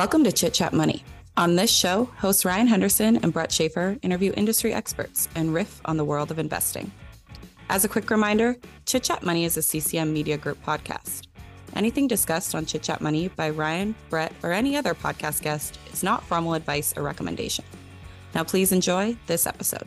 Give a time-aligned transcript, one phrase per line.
[0.00, 1.04] Welcome to Chit Chat Money.
[1.36, 5.98] On this show, hosts Ryan Henderson and Brett Schafer interview industry experts and riff on
[5.98, 6.90] the world of investing.
[7.68, 11.26] As a quick reminder, Chit Chat Money is a CCM Media Group podcast.
[11.76, 16.02] Anything discussed on Chit Chat Money by Ryan, Brett, or any other podcast guest is
[16.02, 17.66] not formal advice or recommendation.
[18.34, 19.86] Now, please enjoy this episode.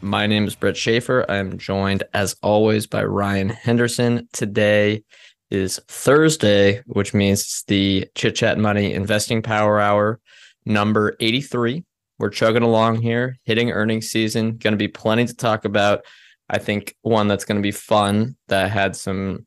[0.00, 1.26] My name is Brett Schafer.
[1.28, 4.26] I'm joined, as always, by Ryan Henderson.
[4.32, 5.02] Today
[5.50, 10.20] is Thursday, which means it's the Chit Chat Money Investing Power Hour
[10.64, 11.84] number 83.
[12.18, 14.56] We're chugging along here, hitting earnings season.
[14.56, 16.04] Going to be plenty to talk about.
[16.50, 19.46] I think one that's going to be fun that had some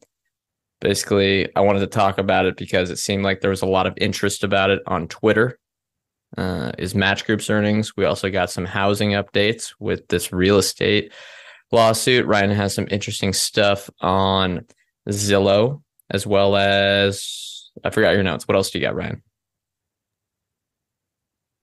[0.80, 3.88] basically, I wanted to talk about it because it seemed like there was a lot
[3.88, 5.60] of interest about it on Twitter
[6.38, 7.96] uh, is Match Group's earnings.
[7.96, 11.14] We also got some housing updates with this real estate
[11.72, 12.26] lawsuit.
[12.26, 14.66] Ryan has some interesting stuff on
[15.10, 15.82] Zillow
[16.12, 18.48] as well as I forgot your notes.
[18.48, 19.24] What else do you got, Ryan?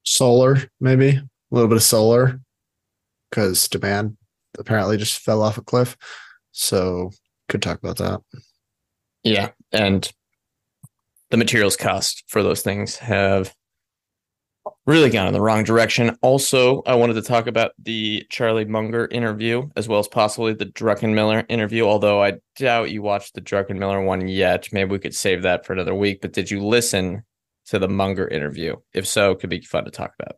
[0.05, 2.41] Solar, maybe a little bit of solar
[3.31, 4.17] because demand
[4.59, 5.97] apparently just fell off a cliff.
[6.53, 7.11] So
[7.49, 8.21] could talk about that.
[9.23, 9.51] Yeah.
[9.71, 10.11] And
[11.31, 13.55] the materials cost for those things have
[14.87, 16.17] really gone in the wrong direction.
[16.23, 20.67] Also, I wanted to talk about the Charlie Munger interview as well as possibly the
[20.67, 21.87] Druckenmiller interview.
[21.87, 24.69] Although I doubt you watched the Druckenmiller one yet.
[24.73, 26.21] Maybe we could save that for another week.
[26.21, 27.23] But did you listen
[27.67, 28.77] to the Munger interview?
[28.95, 30.37] If so, it could be fun to talk about.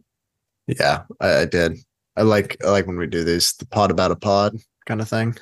[0.67, 1.79] Yeah, I, I did.
[2.17, 5.09] I like I like when we do these the pod about a pod kind of
[5.09, 5.37] thing.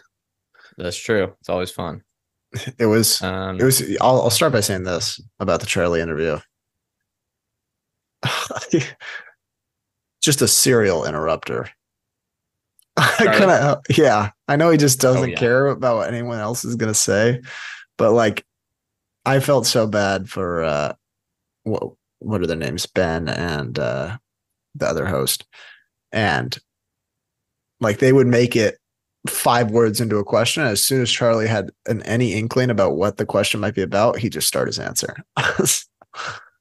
[0.77, 1.35] That's true.
[1.41, 2.03] It's always fun.
[2.79, 3.21] It was.
[3.23, 3.83] Um, it was.
[4.01, 6.39] I'll, I'll start by saying this about the Charlie interview.
[10.21, 11.69] just a serial interrupter.
[12.97, 14.31] I kind of yeah.
[14.49, 15.37] I know he just doesn't oh, yeah.
[15.37, 17.41] care about what anyone else is gonna say,
[17.97, 18.45] but like,
[19.25, 20.95] I felt so bad for uh,
[21.63, 24.19] what what are their names, Ben and uh,
[24.75, 25.47] the other host,
[26.11, 26.59] and
[27.81, 28.79] like they would make it
[29.29, 30.65] five words into a question.
[30.65, 34.19] As soon as Charlie had an any inkling about what the question might be about,
[34.19, 35.17] he just started his answer.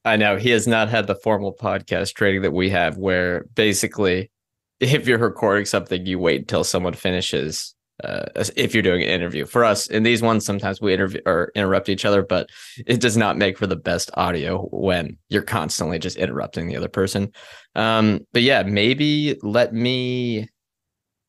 [0.07, 4.31] I know he has not had the formal podcast training that we have, where basically,
[4.79, 7.75] if you're recording something, you wait until someone finishes.
[8.03, 8.25] Uh,
[8.55, 11.89] if you're doing an interview for us in these ones, sometimes we interview or interrupt
[11.89, 12.47] each other, but
[12.85, 16.89] it does not make for the best audio when you're constantly just interrupting the other
[16.89, 17.31] person.
[17.73, 20.47] Um, but yeah, maybe let me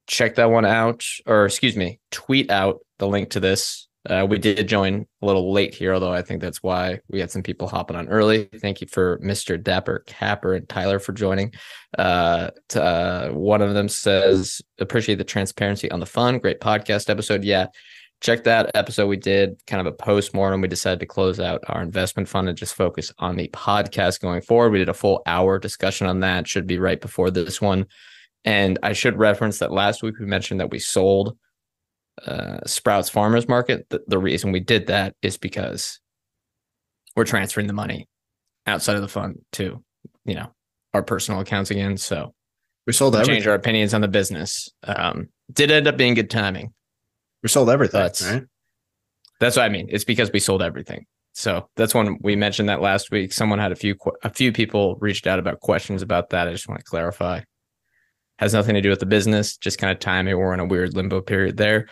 [0.06, 4.38] check that one out, or excuse me, tweet out the link to this uh, we
[4.38, 7.69] did join a little late here, although I think that's why we had some people
[7.69, 8.48] hopping on early.
[8.60, 9.62] Thank you for Mr.
[9.62, 11.52] Dapper Capper and Tyler for joining.
[11.96, 16.38] Uh, to, uh, one of them says, appreciate the transparency on the fun.
[16.38, 17.44] Great podcast episode.
[17.44, 17.66] Yeah.
[18.20, 19.06] Check that episode.
[19.06, 20.60] We did kind of a post mortem.
[20.60, 24.40] We decided to close out our investment fund and just focus on the podcast going
[24.40, 24.72] forward.
[24.72, 26.48] We did a full hour discussion on that.
[26.48, 27.86] Should be right before this one.
[28.44, 31.36] And I should reference that last week we mentioned that we sold
[32.26, 33.86] uh, Sprouts Farmers Market.
[33.90, 36.00] The, the reason we did that is because
[37.16, 38.08] we're transferring the money
[38.66, 39.82] outside of the fund to,
[40.24, 40.52] you know,
[40.94, 41.96] our personal accounts again.
[41.96, 42.34] So
[42.86, 43.36] we sold everything.
[43.36, 44.68] Change our opinions on the business.
[44.84, 46.72] Um, did end up being good timing.
[47.42, 48.44] We sold everything, that's, right?
[49.40, 49.88] That's what I mean.
[49.90, 51.06] It's because we sold everything.
[51.34, 53.32] So that's when we mentioned that last week.
[53.32, 56.48] Someone had a few a few people reached out about questions about that.
[56.48, 57.42] I just want to clarify.
[58.40, 60.36] Has nothing to do with the business, just kind of timing.
[60.36, 61.88] We're in a weird limbo period there.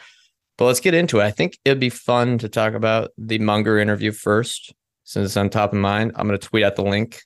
[0.56, 1.24] But let's get into it.
[1.24, 4.74] I think it'd be fun to talk about the Munger interview first,
[5.04, 6.12] since it's on top of mind.
[6.14, 7.22] I'm going to tweet out the link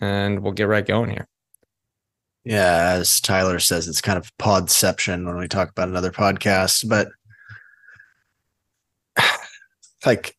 [0.00, 1.28] and we'll get right going here.
[2.44, 7.08] Yeah, as Tyler says, it's kind of podception when we talk about another podcast, but
[10.06, 10.34] like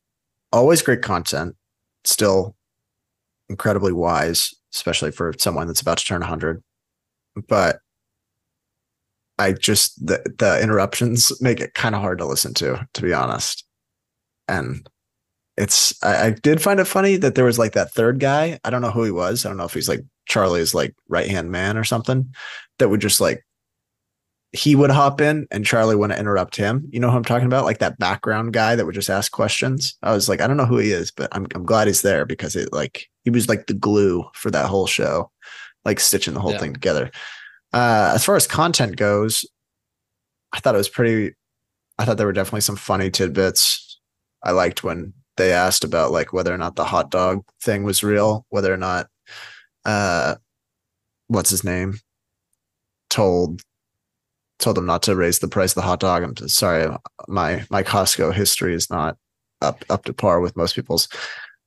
[0.52, 1.54] always great content,
[2.04, 2.56] still
[3.48, 6.62] incredibly wise, especially for someone that's about to turn 100.
[7.48, 7.78] But
[9.38, 13.12] I just the the interruptions make it kind of hard to listen to, to be
[13.12, 13.64] honest.
[14.48, 14.88] And
[15.56, 18.58] it's I, I, did find it funny that there was like that third guy.
[18.64, 19.44] I don't know who he was.
[19.44, 22.34] I don't know if he's like Charlie's like right hand man or something
[22.78, 23.44] that would just like
[24.52, 26.86] he would hop in and Charlie wouldn't interrupt him.
[26.90, 27.64] You know who I'm talking about?
[27.64, 29.96] Like that background guy that would just ask questions.
[30.02, 32.26] I was like, I don't know who he is, but I'm I'm glad he's there
[32.26, 35.30] because it like he was like the glue for that whole show,
[35.84, 36.58] like stitching the whole yeah.
[36.58, 37.10] thing together.
[37.72, 39.46] Uh, as far as content goes,
[40.52, 41.34] I thought it was pretty.
[41.98, 44.00] I thought there were definitely some funny tidbits.
[44.42, 48.02] I liked when they asked about like whether or not the hot dog thing was
[48.02, 49.08] real, whether or not,
[49.84, 50.36] uh,
[51.28, 51.98] what's his name,
[53.10, 53.62] told
[54.58, 56.22] told them not to raise the price of the hot dog.
[56.22, 56.94] I'm sorry,
[57.28, 59.16] my my Costco history is not
[59.62, 61.08] up up to par with most people's.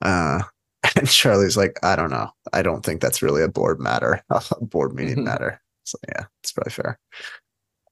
[0.02, 0.42] Uh,
[0.96, 2.30] and Charlie's like, I don't know.
[2.54, 5.62] I don't think that's really a board matter, a board meeting matter.
[5.86, 7.00] So yeah, it's probably fair.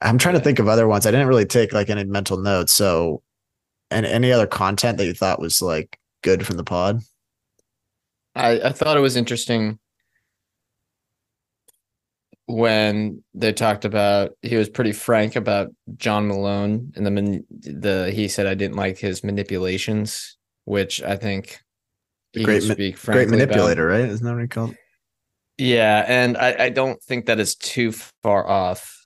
[0.01, 1.05] I'm trying to think of other ones.
[1.05, 2.73] I didn't really take like any mental notes.
[2.73, 3.21] So,
[3.89, 7.01] and any other content that you thought was like good from the pod?
[8.35, 9.79] I, I thought it was interesting
[12.47, 18.27] when they talked about he was pretty frank about John Malone and the the he
[18.27, 21.59] said I didn't like his manipulations, which I think
[22.33, 24.01] he great, speak great manipulator, about.
[24.01, 24.09] right?
[24.09, 24.75] Isn't that what he called?
[25.57, 27.91] Yeah, and I, I don't think that is too
[28.23, 29.05] far off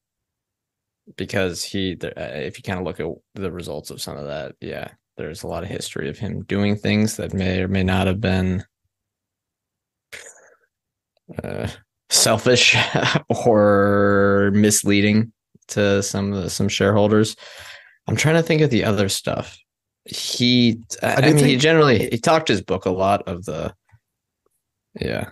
[1.17, 4.55] because he, uh, if you kind of look at the results of some of that,
[4.61, 8.07] yeah, there's a lot of history of him doing things that may or may not
[8.07, 8.63] have been
[11.43, 11.67] uh,
[12.09, 12.75] selfish
[13.45, 15.31] or misleading
[15.69, 17.35] to some of some shareholders.
[18.07, 19.57] I'm trying to think of the other stuff.
[20.05, 23.73] He, I, I mean, think- he generally he talked his book a lot of the,
[25.01, 25.31] yeah,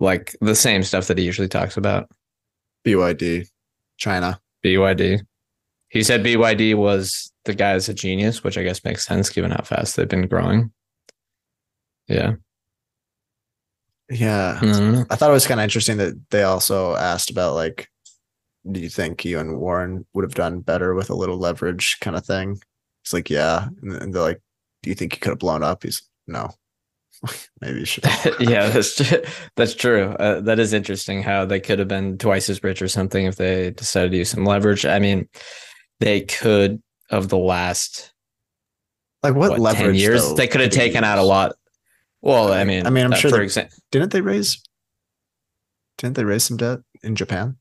[0.00, 2.10] like the same stuff that he usually talks about.
[2.84, 3.48] BYD,
[3.96, 4.40] China.
[4.64, 5.20] BYD.
[5.88, 9.62] He said BYD was the guy's a genius, which I guess makes sense given how
[9.62, 10.72] fast they've been growing.
[12.08, 12.34] Yeah.
[14.10, 14.58] Yeah.
[14.60, 15.02] Mm-hmm.
[15.10, 17.88] I thought it was kind of interesting that they also asked about like,
[18.70, 22.16] do you think you and Warren would have done better with a little leverage kind
[22.16, 22.58] of thing?
[23.02, 23.68] He's like, yeah.
[23.82, 24.40] And they're like,
[24.82, 25.82] do you think you could have blown up?
[25.82, 26.50] He's no.
[27.60, 28.04] Maybe you should.
[28.40, 29.22] yeah, that's true.
[29.56, 30.04] that's true.
[30.18, 31.22] Uh, that is interesting.
[31.22, 34.30] How they could have been twice as rich or something if they decided to use
[34.30, 34.84] some leverage.
[34.84, 35.28] I mean,
[36.00, 38.12] they could of the last
[39.22, 41.54] like what, what leverage years though, they could have taken out a lot
[42.24, 43.30] well, I mean, I mean, I'm uh, sure.
[43.30, 44.62] For example, didn't they raise?
[45.98, 47.58] Didn't they raise some debt in Japan,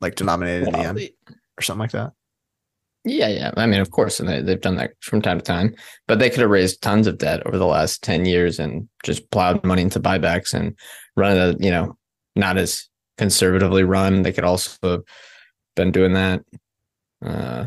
[0.00, 2.12] like denominated well, in the yen or something like that?
[3.06, 3.50] Yeah, yeah.
[3.56, 5.74] I mean, of course, and they, they've done that from time to time.
[6.08, 9.30] But they could have raised tons of debt over the last ten years and just
[9.30, 10.74] plowed money into buybacks and
[11.14, 11.98] run a, you know,
[12.34, 14.22] not as conservatively run.
[14.22, 15.02] They could also have
[15.76, 16.42] been doing that
[17.24, 17.66] uh,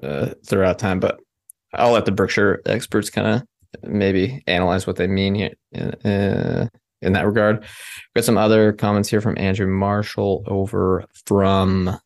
[0.00, 1.00] uh, throughout time.
[1.00, 1.18] But
[1.74, 6.68] I'll let the Berkshire experts kind of maybe analyze what they mean here uh,
[7.00, 7.60] in that regard.
[7.60, 7.68] We've
[8.14, 11.98] got some other comments here from Andrew Marshall over from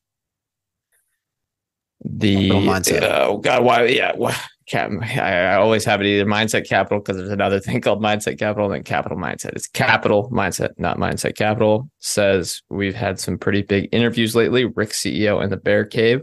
[2.05, 3.03] the mindset.
[3.03, 3.85] oh God, why?
[3.85, 4.37] Yeah, why,
[4.75, 8.75] I always have it either mindset capital because there's another thing called mindset capital and
[8.75, 9.53] then capital mindset.
[9.55, 11.89] It's capital mindset, not mindset capital.
[12.01, 14.65] Says we've had some pretty big interviews lately.
[14.65, 16.23] Rick CEO and the Bear Cave.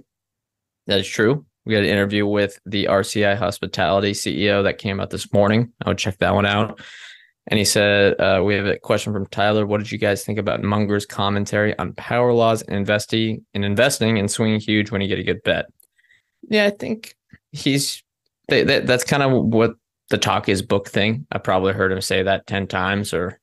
[0.88, 1.46] That is true.
[1.66, 5.72] We had an interview with the RCI Hospitality CEO that came out this morning.
[5.84, 6.81] I would check that one out.
[7.48, 9.66] And he said, uh, We have a question from Tyler.
[9.66, 14.18] What did you guys think about Munger's commentary on power laws and investing in investing
[14.18, 15.66] and swinging huge when you get a good bet?
[16.50, 17.16] Yeah, I think
[17.51, 18.04] he's
[18.50, 19.75] they, they, that's kind of what
[20.10, 21.25] the talk is book thing.
[21.31, 23.40] I probably heard him say that 10 times or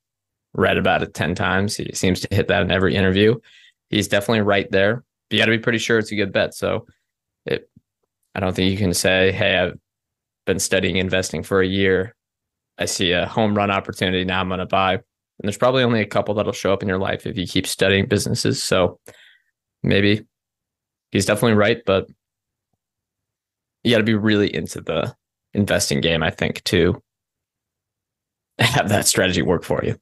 [0.54, 1.76] read about it 10 times.
[1.76, 3.36] He seems to hit that in every interview.
[3.88, 4.96] He's definitely right there.
[5.28, 6.54] But you got to be pretty sure it's a good bet.
[6.54, 6.86] So
[7.46, 7.68] it
[8.34, 9.78] I don't think you can say, hey, I've
[10.46, 12.14] been studying investing for a year.
[12.80, 14.24] I see a home run opportunity.
[14.24, 14.94] Now I'm going to buy.
[14.94, 15.02] And
[15.46, 18.06] there's probably only a couple that'll show up in your life if you keep studying
[18.06, 18.62] businesses.
[18.62, 18.98] So
[19.82, 20.22] maybe
[21.12, 22.06] he's definitely right, but
[23.84, 25.14] you got to be really into the
[25.54, 27.00] investing game, I think, to
[28.58, 29.96] have that strategy work for you.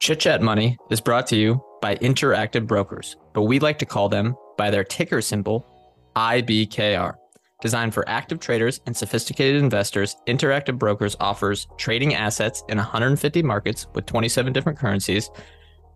[0.00, 4.08] Chit Chat Money is brought to you by Interactive Brokers, but we like to call
[4.08, 5.66] them by their ticker symbol
[6.16, 7.14] IBKR.
[7.60, 13.86] Designed for active traders and sophisticated investors, Interactive Brokers offers trading assets in 150 markets
[13.94, 15.30] with 27 different currencies,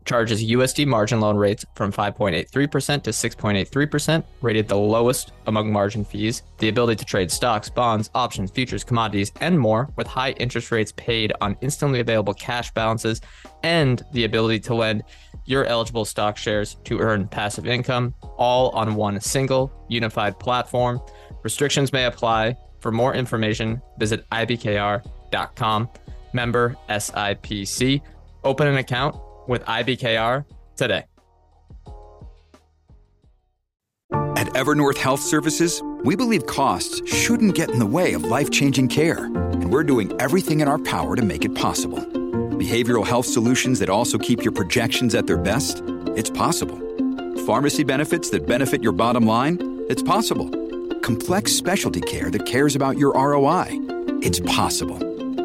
[0.09, 6.43] charges USD margin loan rates from 5.83% to 6.83%, rated the lowest among margin fees,
[6.57, 10.93] the ability to trade stocks, bonds, options, futures, commodities, and more with high interest rates
[10.97, 13.21] paid on instantly available cash balances,
[13.63, 15.03] and the ability to lend
[15.45, 21.01] your eligible stock shares to earn passive income, all on one single unified platform.
[21.43, 22.57] Restrictions may apply.
[22.81, 25.89] For more information, visit ibkr.com.
[26.33, 28.01] Member SIPC.
[28.45, 29.17] Open an account
[29.49, 30.45] with IBKR
[30.77, 31.05] today.
[34.13, 38.89] At Evernorth Health Services, we believe costs shouldn't get in the way of life changing
[38.89, 41.99] care, and we're doing everything in our power to make it possible
[42.59, 45.83] behavioral health solutions that also keep your projections at their best?
[46.17, 46.77] It's possible.
[47.47, 49.59] Pharmacy benefits that benefit your bottom line?
[49.89, 50.68] It's possible.
[51.09, 53.69] Complex specialty care that cares about your ROI?
[54.21, 54.99] It's possible.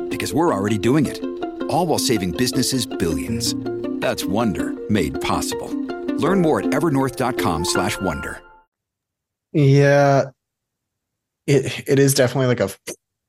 [0.10, 1.24] Because we're already doing it.
[1.70, 3.56] All while saving businesses billions.
[4.02, 5.70] That's Wonder made possible.
[6.18, 8.42] Learn more at evernorth.com/wonder.
[9.54, 10.32] Yeah.
[11.48, 12.70] It it is definitely like a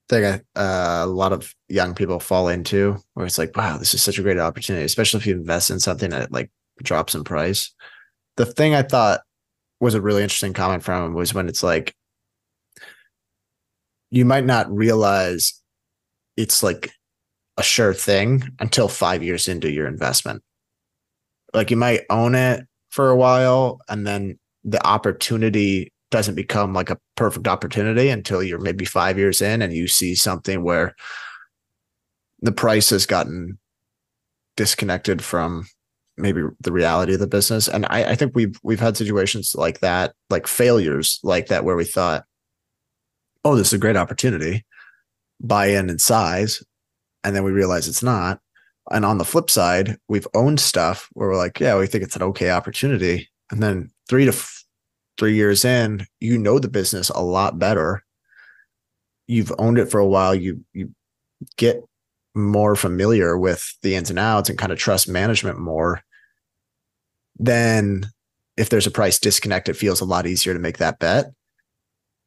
[0.09, 4.03] thing uh, a lot of young people fall into where it's like, wow, this is
[4.03, 6.51] such a great opportunity, especially if you invest in something that like
[6.83, 7.73] drops in price.
[8.35, 9.21] The thing I thought
[9.79, 11.95] was a really interesting comment from was when it's like,
[14.15, 15.61] you might not realize
[16.37, 16.93] it's like
[17.57, 20.43] a sure thing until five years into your investment.
[21.53, 26.91] Like you might own it for a while and then the opportunity doesn't become like
[26.91, 30.95] a perfect opportunity until you're maybe five years in and you see something where
[32.41, 33.59] the price has gotten
[34.57, 35.67] disconnected from
[36.17, 37.67] maybe the reality of the business.
[37.67, 41.75] And I, I think we've we've had situations like that, like failures like that, where
[41.75, 42.25] we thought,
[43.45, 44.65] oh, this is a great opportunity,
[45.41, 46.63] buy in in size,
[47.23, 48.41] and then we realize it's not.
[48.91, 52.17] And on the flip side, we've owned stuff where we're like, yeah, we think it's
[52.17, 53.31] an okay opportunity.
[53.51, 54.65] And then three to f-
[55.19, 58.05] three years in, you know the business a lot better.
[59.27, 60.35] You've owned it for a while.
[60.35, 60.91] You you
[61.57, 61.83] get
[62.35, 66.03] more familiar with the ins and outs and kind of trust management more.
[67.37, 68.07] Then
[68.57, 71.27] if there's a price disconnect, it feels a lot easier to make that bet.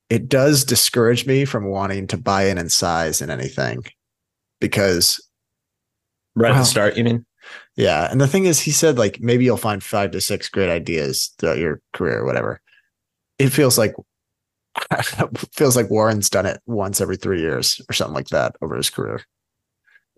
[0.10, 3.86] It does discourage me from wanting to buy in in size in anything
[4.62, 5.22] because
[6.36, 7.26] right at the start, you mean?
[7.76, 8.10] Yeah.
[8.10, 11.34] And the thing is, he said like maybe you'll find five to six great ideas
[11.38, 12.62] throughout your career or whatever.
[13.38, 13.94] It feels like
[15.52, 18.90] feels like Warren's done it once every three years or something like that over his
[18.90, 19.22] career.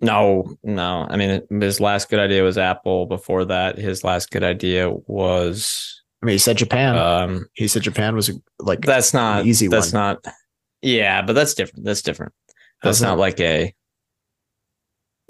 [0.01, 1.08] No, no.
[1.10, 3.05] I mean, his last good idea was Apple.
[3.05, 5.99] Before that, his last good idea was.
[6.21, 6.97] I mean, he said Japan.
[6.97, 9.67] Um, he said Japan was like that's not easy.
[9.67, 10.01] That's one.
[10.01, 10.25] not.
[10.81, 11.85] Yeah, but that's different.
[11.85, 12.33] That's different.
[12.83, 13.73] That's not like a.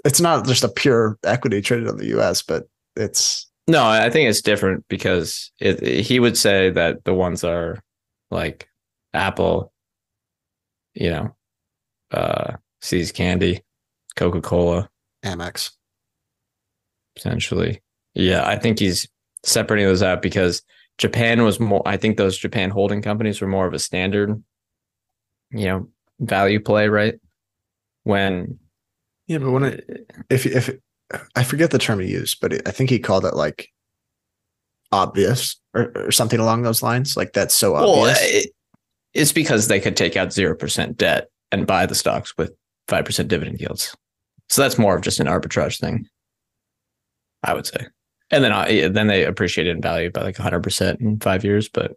[0.04, 3.48] It's not just a pure equity traded on the U.S., but it's.
[3.68, 7.80] No, I think it's different because it, it, he would say that the ones are
[8.30, 8.68] like
[9.12, 9.72] Apple,
[10.94, 11.36] you know,
[12.10, 13.62] uh, See's candy,
[14.16, 14.88] Coca Cola,
[15.24, 15.70] Amex,
[17.16, 17.80] essentially.
[18.14, 19.06] Yeah, I think he's
[19.44, 20.62] separating those out because
[21.00, 21.82] Japan was more.
[21.86, 24.42] I think those Japan holding companies were more of a standard,
[25.50, 25.88] you know,
[26.20, 27.14] value play, right?
[28.02, 28.58] When
[29.26, 30.70] yeah, but when it if if
[31.34, 33.70] I forget the term he used, but I think he called it like
[34.92, 37.16] obvious or, or something along those lines.
[37.16, 37.96] Like that's so obvious.
[37.96, 38.50] Well, it,
[39.14, 42.52] it's because they could take out zero percent debt and buy the stocks with
[42.88, 43.96] five percent dividend yields.
[44.50, 46.06] So that's more of just an arbitrage thing,
[47.42, 47.86] I would say.
[48.30, 51.68] And then I, then they appreciated in value by like 100% in five years.
[51.68, 51.92] But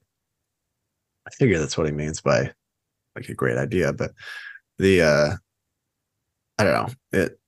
[1.28, 2.52] I figure that's what he means by
[3.16, 3.94] like a great idea.
[3.94, 4.12] But
[4.80, 5.36] the, uh,
[6.58, 7.40] I don't know, it,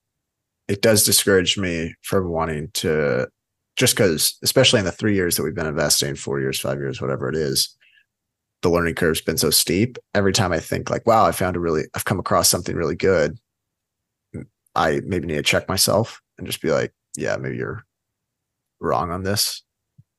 [0.67, 3.27] it does discourage me from wanting to
[3.75, 7.01] just because, especially in the three years that we've been investing, four years, five years,
[7.01, 7.75] whatever it is,
[8.61, 9.97] the learning curve's been so steep.
[10.13, 12.95] Every time I think like, wow, I found a really, I've come across something really
[12.95, 13.37] good.
[14.75, 17.85] I maybe need to check myself and just be like, yeah, maybe you're
[18.79, 19.63] wrong on this.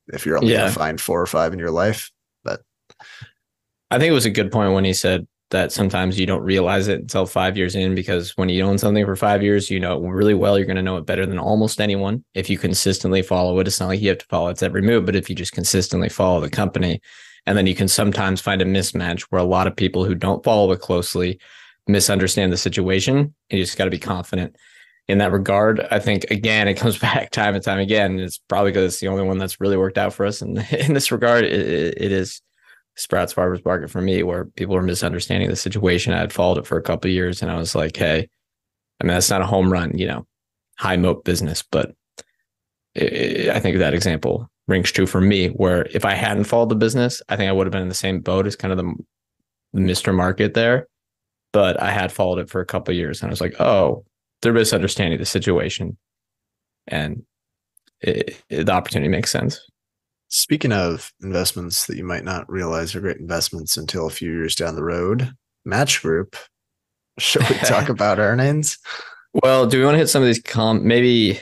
[0.08, 0.60] If you're only yeah.
[0.60, 2.10] going to find four or five in your life,
[2.44, 2.60] but
[3.90, 6.88] I think it was a good point when he said that sometimes you don't realize
[6.88, 9.96] it until five years in because when you own something for five years, you know
[9.96, 10.58] it really well.
[10.58, 13.66] You're going to know it better than almost anyone if you consistently follow it.
[13.66, 16.08] It's not like you have to follow its every move, but if you just consistently
[16.08, 17.00] follow the company,
[17.46, 20.42] and then you can sometimes find a mismatch where a lot of people who don't
[20.42, 21.38] follow it closely
[21.86, 23.16] misunderstand the situation.
[23.16, 24.56] And you just got to be confident
[25.08, 25.80] in that regard.
[25.90, 28.18] I think again, it comes back time and time again.
[28.18, 30.42] It's probably because it's the only one that's really worked out for us.
[30.42, 32.40] And in this regard, it, it is
[32.96, 36.12] Sprouts Farmers Market for me, where people were misunderstanding the situation.
[36.12, 38.28] I had followed it for a couple years, and I was like, "Hey,
[39.00, 40.26] I mean, that's not a home run, you know,
[40.78, 41.94] high moat business." But
[42.94, 45.48] it, I think that example rings true for me.
[45.48, 47.94] Where if I hadn't followed the business, I think I would have been in the
[47.94, 48.94] same boat as kind of the,
[49.74, 50.14] the Mr.
[50.14, 50.88] Market there
[51.52, 54.04] but I had followed it for a couple years and I was like, oh,
[54.42, 55.96] they're misunderstanding the situation.
[56.86, 57.22] And
[58.00, 59.60] it, it, the opportunity makes sense.
[60.28, 64.54] Speaking of investments that you might not realize are great investments until a few years
[64.54, 65.32] down the road,
[65.64, 66.36] Match Group.
[67.18, 68.78] Should we talk about earnings?
[69.32, 71.40] Well, do we want to hit some of these com maybe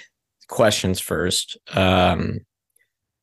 [0.48, 1.56] questions first?
[1.72, 2.40] Um,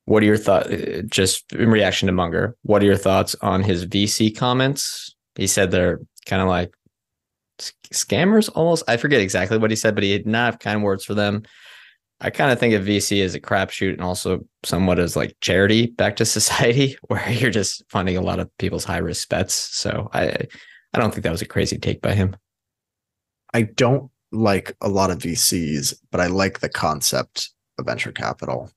[0.04, 0.68] what are your thoughts?
[1.06, 5.14] Just in reaction to Munger, what are your thoughts on his VC comments?
[5.36, 6.74] He said they're kind of like
[7.92, 8.84] scammers almost.
[8.88, 11.42] I forget exactly what he said, but he did not have kind words for them.
[12.20, 15.86] I kind of think of VC as a crapshoot and also somewhat as like charity
[15.86, 19.54] back to society, where you're just funding a lot of people's high risk bets.
[19.54, 20.46] So I,
[20.94, 22.36] I don't think that was a crazy take by him.
[23.52, 28.70] I don't like a lot of VCs, but I like the concept of venture capital.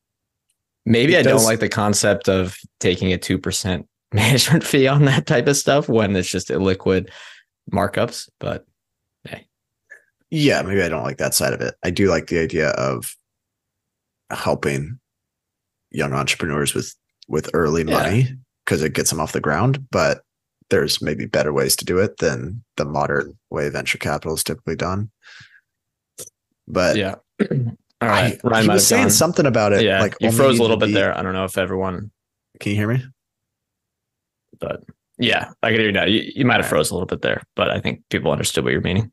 [0.85, 4.87] Maybe it I does, don't like the concept of taking a two percent management fee
[4.87, 7.09] on that type of stuff when it's just illiquid
[7.71, 8.65] markups, but
[10.37, 11.75] Yeah, maybe I don't like that side of it.
[11.81, 13.15] I do like the idea of
[14.31, 14.99] helping
[15.91, 16.93] young entrepreneurs with
[17.29, 18.27] with early money
[18.65, 20.23] because it gets them off the ground, but
[20.69, 24.75] there's maybe better ways to do it than the modern way venture capital is typically
[24.75, 25.09] done.
[26.67, 27.15] But Yeah.
[28.01, 28.37] All right.
[28.43, 29.11] I, Ryan he was saying gone.
[29.11, 29.83] something about it.
[29.85, 30.01] Yeah.
[30.01, 31.17] like you froze a little bit be- there.
[31.17, 32.11] I don't know if everyone,
[32.59, 33.03] Can you hear me?
[34.59, 34.83] but
[35.17, 36.03] yeah, I can hear you now.
[36.05, 36.69] You, you might have right.
[36.69, 39.11] froze a little bit there, but I think people understood what you're meaning.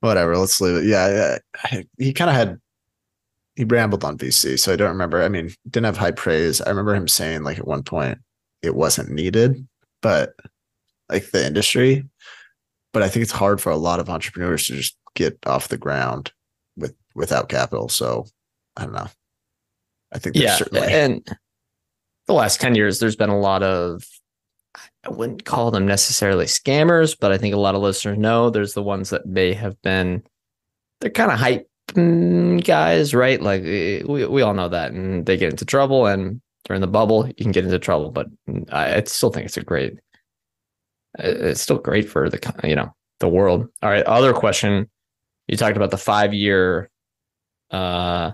[0.00, 0.36] Whatever.
[0.36, 0.84] Let's leave it.
[0.86, 1.38] Yeah,
[1.72, 1.82] yeah.
[1.98, 2.60] He kind of had
[3.56, 5.22] he rambled on VC, so I don't remember.
[5.22, 6.60] I mean, didn't have high praise.
[6.60, 8.18] I remember him saying like at one point
[8.62, 9.66] it wasn't needed,
[10.00, 10.34] but
[11.08, 12.04] like the industry.
[12.92, 15.76] But I think it's hard for a lot of entrepreneurs to just get off the
[15.76, 16.32] ground
[16.76, 17.88] with without capital.
[17.88, 18.26] So
[18.76, 19.08] I don't know.
[20.12, 20.56] I think there's Yeah.
[20.56, 21.28] certainly And
[22.28, 24.04] the last 10 years, there's been a lot of,
[25.04, 28.74] I wouldn't call them necessarily scammers, but I think a lot of listeners know there's
[28.74, 30.22] the ones that may have been,
[31.00, 33.40] they're kind of hype guys, right?
[33.40, 34.92] Like eh, we, we all know that.
[34.92, 36.06] And they get into trouble.
[36.06, 38.10] And during the bubble, you can get into trouble.
[38.10, 38.26] But
[38.70, 39.98] I, I still think it's a great,
[41.18, 43.68] it's still great for the, you know, the world.
[43.82, 44.04] All right.
[44.04, 44.90] Other question.
[45.46, 46.90] You talked about the five year,
[47.70, 48.32] uh,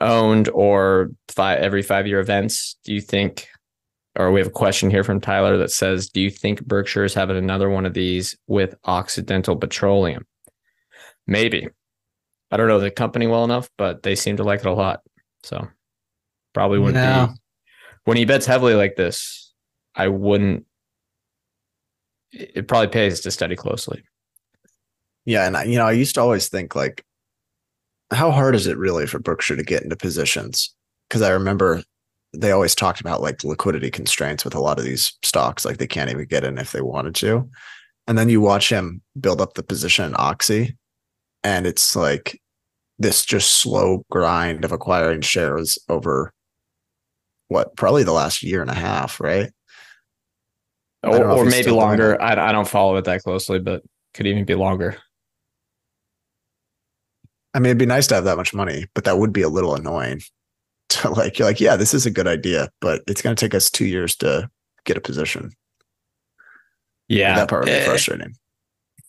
[0.00, 2.76] owned or five every five year events.
[2.84, 3.48] Do you think,
[4.16, 7.14] or we have a question here from Tyler that says, Do you think Berkshire is
[7.14, 10.26] having another one of these with Occidental Petroleum?
[11.26, 11.68] Maybe.
[12.50, 15.00] I don't know the company well enough, but they seem to like it a lot.
[15.42, 15.68] So
[16.54, 17.26] probably wouldn't Yeah.
[17.26, 17.32] be.
[18.04, 19.52] When he bets heavily like this,
[19.94, 20.64] I wouldn't.
[22.32, 24.04] It it probably pays to study closely.
[25.24, 27.04] Yeah, and I, you know, I used to always think like,
[28.12, 30.72] how hard is it really for Berkshire to get into positions?
[31.08, 31.82] Because I remember
[32.32, 35.86] they always talked about like liquidity constraints with a lot of these stocks, like they
[35.86, 37.48] can't even get in if they wanted to.
[38.06, 40.76] And then you watch him build up the position in Oxy,
[41.42, 42.40] and it's like
[42.98, 46.32] this just slow grind of acquiring shares over
[47.48, 49.50] what probably the last year and a half, right?
[51.02, 52.20] Or, don't know if or maybe longer.
[52.20, 53.82] I, I don't follow it that closely, but
[54.14, 54.96] could even be longer.
[57.54, 59.48] I mean, it'd be nice to have that much money, but that would be a
[59.48, 60.20] little annoying.
[61.02, 63.54] To like, you're like, yeah, this is a good idea, but it's going to take
[63.54, 64.48] us two years to
[64.84, 65.50] get a position.
[67.08, 68.34] Yeah, that part would be Eh, frustrating.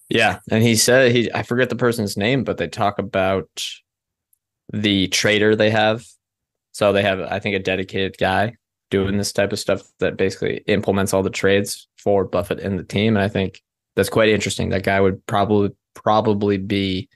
[0.09, 3.47] Yeah, and he said he I forget the person's name, but they talk about
[4.73, 6.05] the trader they have.
[6.71, 8.55] So they have I think a dedicated guy
[8.89, 12.83] doing this type of stuff that basically implements all the trades for Buffett and the
[12.83, 13.15] team.
[13.17, 13.61] And I think
[13.95, 14.69] that's quite interesting.
[14.69, 17.09] That guy would probably probably be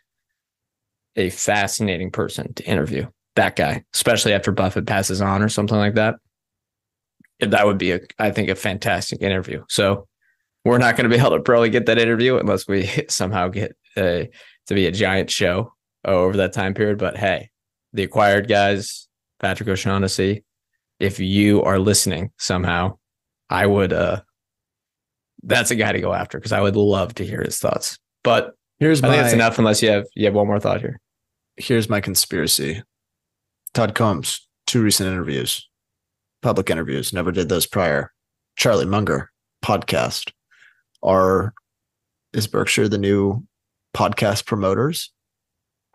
[1.15, 3.08] a fascinating person to interview.
[3.41, 6.15] That guy, especially after Buffett passes on or something like that.
[7.39, 9.63] That would be a I think a fantastic interview.
[9.67, 10.08] So
[10.63, 13.75] we're not going to be able to probably get that interview unless we somehow get
[13.97, 14.25] uh,
[14.67, 15.73] to be a giant show
[16.06, 16.99] over that time period.
[16.99, 17.49] But hey,
[17.93, 19.08] the acquired guys,
[19.39, 20.43] Patrick O'Shaughnessy,
[20.99, 22.99] if you are listening somehow,
[23.49, 23.91] I would.
[23.91, 24.21] uh
[25.41, 27.97] That's a guy to go after because I would love to hear his thoughts.
[28.23, 30.82] But Here's I my think that's enough unless you have you have one more thought
[30.82, 30.99] here.
[31.58, 32.84] here's my conspiracy.
[33.73, 35.67] Todd Combs, two recent interviews,
[36.41, 38.12] public interviews, never did those prior.
[38.57, 39.31] Charlie Munger,
[39.63, 40.31] podcast.
[41.03, 41.53] Are
[42.34, 43.45] is Berkshire the new
[43.95, 45.12] podcast promoters?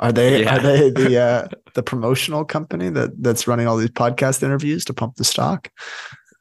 [0.01, 0.57] Are they Yeah.
[0.57, 4.95] are they the uh, the promotional company that that's running all these podcast interviews to
[4.95, 5.71] pump the stock?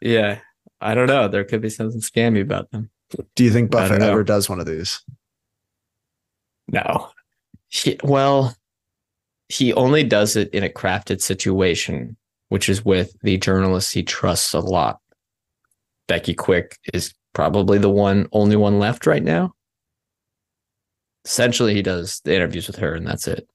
[0.02, 0.40] Yeah,
[0.82, 1.28] I don't know.
[1.28, 2.90] There could be something scammy about them.
[3.36, 5.02] Do you think Buffett ever does one of these?
[6.68, 7.12] No.
[7.70, 8.56] He, well,
[9.50, 12.18] he only does it in a crafted situation,
[12.50, 15.00] which is with the journalists he trusts a lot.
[16.08, 19.54] Becky Quick is probably the one, only one left right now.
[21.26, 23.48] Essentially, he does the interviews with her, and that's it.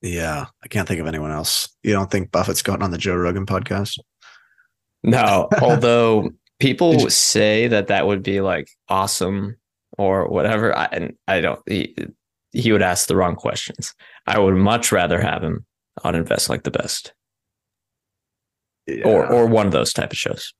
[0.00, 1.68] Yeah, I can't think of anyone else.
[1.82, 3.98] You don't think Buffett's going on the Joe Rogan podcast?
[5.02, 9.56] No, although people you- say that that would be like awesome
[9.96, 11.60] or whatever, I, and I don't.
[11.66, 11.94] He,
[12.54, 13.94] he would ask the wrong questions.
[14.26, 15.66] I would much rather have him
[16.02, 17.12] on Invest Like the Best.
[18.88, 19.28] or Yeah.
[19.30, 20.52] or one of those type of shows.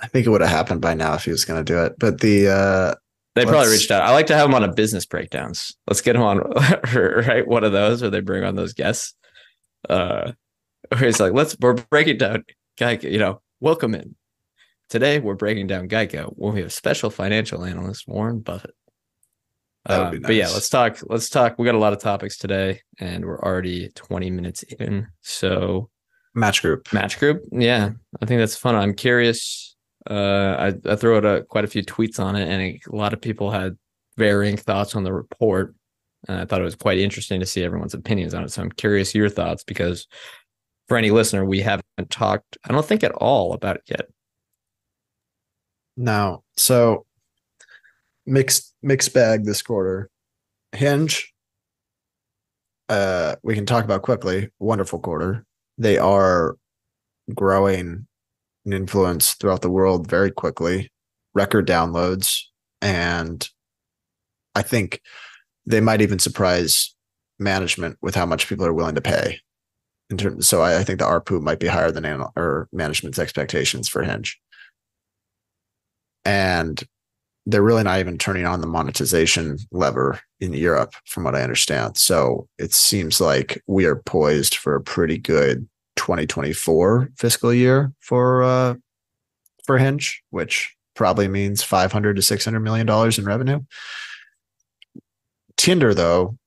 [0.00, 1.94] I think it would have happened by now if he was going to do it.
[1.98, 2.94] But the uh
[3.34, 4.02] They probably reached out.
[4.02, 5.76] I like to have them on a business breakdowns.
[5.86, 6.38] Let's get him on
[6.94, 9.14] right one of those where they bring on those guests.
[9.88, 10.32] Uh,
[10.88, 12.44] where it's like let's we're breaking down
[12.78, 13.10] Geico.
[13.10, 14.16] You know, welcome in.
[14.88, 18.74] Today we're breaking down Geico when we have special financial analyst Warren Buffett.
[19.86, 20.98] Uh, be But yeah, let's talk.
[21.06, 21.58] Let's talk.
[21.58, 25.08] We got a lot of topics today, and we're already twenty minutes in.
[25.20, 25.90] So
[26.34, 26.92] match group.
[26.92, 27.90] match group, yeah,
[28.20, 28.74] I think that's fun.
[28.74, 29.76] I'm curious
[30.08, 33.12] Uh, I, I threw out a, quite a few tweets on it, and a lot
[33.12, 33.76] of people had
[34.16, 35.74] varying thoughts on the report.
[36.28, 38.52] And I thought it was quite interesting to see everyone's opinions on it.
[38.52, 40.06] So I'm curious your thoughts because
[40.88, 44.08] for any listener, we haven't talked, I don't think at all about it yet.
[45.96, 46.44] No.
[46.56, 47.06] So
[48.26, 50.10] mixed mixed bag this quarter.
[50.72, 51.32] Hinge.
[52.88, 54.50] Uh, we can talk about quickly.
[54.58, 55.44] Wonderful quarter.
[55.78, 56.56] They are
[57.34, 58.06] growing
[58.64, 60.90] in influence throughout the world very quickly.
[61.34, 62.42] Record downloads,
[62.82, 63.48] and
[64.54, 65.00] I think
[65.64, 66.94] they might even surprise
[67.38, 69.40] management with how much people are willing to pay.
[70.10, 73.18] In terms, so I, I think the ARPU might be higher than anal- or management's
[73.18, 74.38] expectations for Hinge.
[76.26, 76.82] And
[77.46, 81.96] they're really not even turning on the monetization lever in Europe, from what I understand.
[81.96, 88.42] So it seems like we are poised for a pretty good 2024 fiscal year for
[88.42, 88.74] uh,
[89.64, 93.60] for Hinge, which probably means 500 to 600 million dollars in revenue.
[95.56, 96.38] Tinder, though,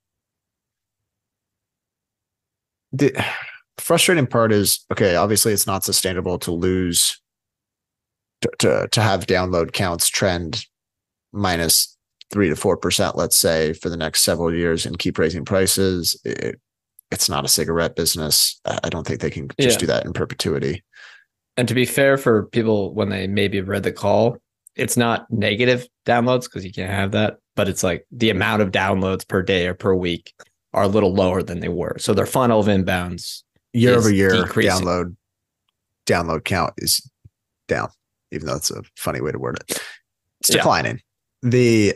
[2.91, 3.13] the
[3.77, 5.15] frustrating part is okay.
[5.15, 7.21] Obviously, it's not sustainable to lose
[8.41, 10.65] to to, to have download counts trend
[11.35, 11.95] minus
[12.31, 16.19] three to four percent, let's say, for the next several years, and keep raising prices.
[16.25, 16.59] It,
[17.11, 18.59] it's not a cigarette business.
[18.65, 19.79] I don't think they can just Yeah.
[19.79, 20.83] do that in perpetuity.
[21.55, 24.37] And to be fair for people when they maybe read the call,
[24.75, 28.71] it's not negative downloads because you can't have that, but it's like the amount of
[28.71, 30.33] downloads per day or per week
[30.73, 31.95] are a little lower than they were.
[31.99, 34.71] So their funnel of inbounds Year over year, decreasing.
[34.85, 35.15] download
[36.07, 37.09] download count is
[37.67, 37.89] down,
[38.31, 39.79] even though it's a funny way to word it.
[40.41, 40.99] It's declining.
[41.45, 41.93] The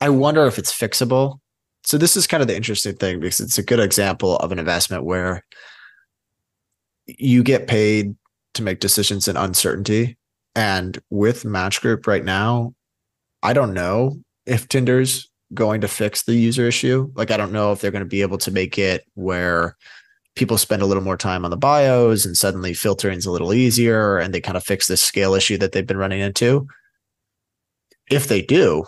[0.00, 1.38] I wonder if it's fixable.
[1.84, 4.58] So this is kind of the interesting thing because it's a good example of an
[4.58, 5.44] investment where
[7.06, 8.16] you get paid
[8.54, 10.18] to make decisions in uncertainty.
[10.56, 12.74] And with Match Group right now,
[13.44, 17.12] I don't know if Tinder's going to fix the user issue.
[17.14, 19.76] Like I don't know if they're going to be able to make it where
[20.34, 23.54] people spend a little more time on the bios and suddenly filtering is a little
[23.54, 26.66] easier and they kind of fix this scale issue that they've been running into.
[28.10, 28.84] If they do,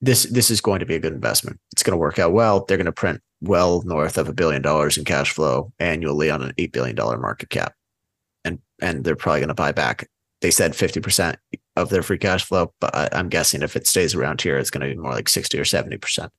[0.00, 1.58] this this is going to be a good investment.
[1.72, 2.64] It's going to work out well.
[2.64, 6.42] They're going to print well north of a billion dollars in cash flow annually on
[6.42, 7.74] an eight billion dollar market cap,
[8.44, 10.08] and and they're probably going to buy back.
[10.42, 11.38] They said fifty percent
[11.76, 14.70] of their free cash flow, but I, I'm guessing if it stays around here, it's
[14.70, 16.30] going to be more like sixty or seventy percent.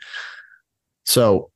[1.05, 1.49] So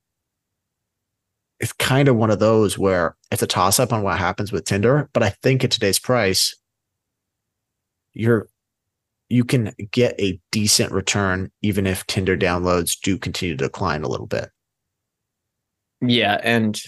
[1.62, 4.64] it's kind of one of those where it's a toss up on what happens with
[4.64, 6.56] Tinder, but I think at today's price,
[8.12, 8.48] you're
[9.28, 14.08] you can get a decent return even if Tinder downloads do continue to decline a
[14.08, 14.50] little bit.
[16.02, 16.78] Yeah, and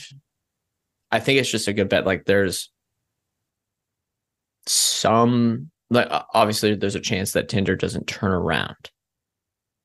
[1.11, 2.05] I think it's just a good bet.
[2.05, 2.71] Like there's
[4.67, 8.91] some like obviously there's a chance that Tinder doesn't turn around.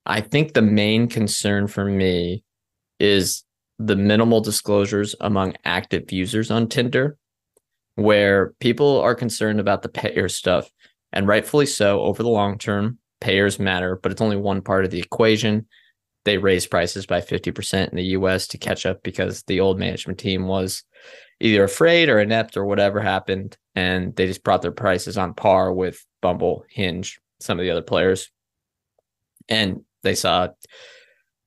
[0.08, 2.44] I think the main concern for me
[3.00, 3.44] is
[3.80, 7.18] the minimal disclosures among active users on Tinder,
[7.96, 10.70] where people are concerned about the payer stuff,
[11.12, 13.00] and rightfully so over the long term.
[13.22, 15.66] Payers matter, but it's only one part of the equation
[16.26, 20.20] they raised prices by 50% in the US to catch up because the old management
[20.20, 20.84] team was
[21.40, 23.58] either afraid or inept or whatever happened.
[23.76, 27.82] And they just brought their prices on par with Bumble, Hinge, some of the other
[27.82, 28.30] players.
[29.48, 30.50] And they saw,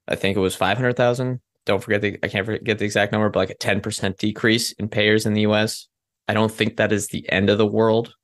[0.08, 1.40] I think it was 500,000.
[1.64, 4.88] Don't forget the, I can't forget the exact number, but like a 10% decrease in
[4.88, 5.88] payers in the US.
[6.28, 8.14] I don't think that is the end of the world,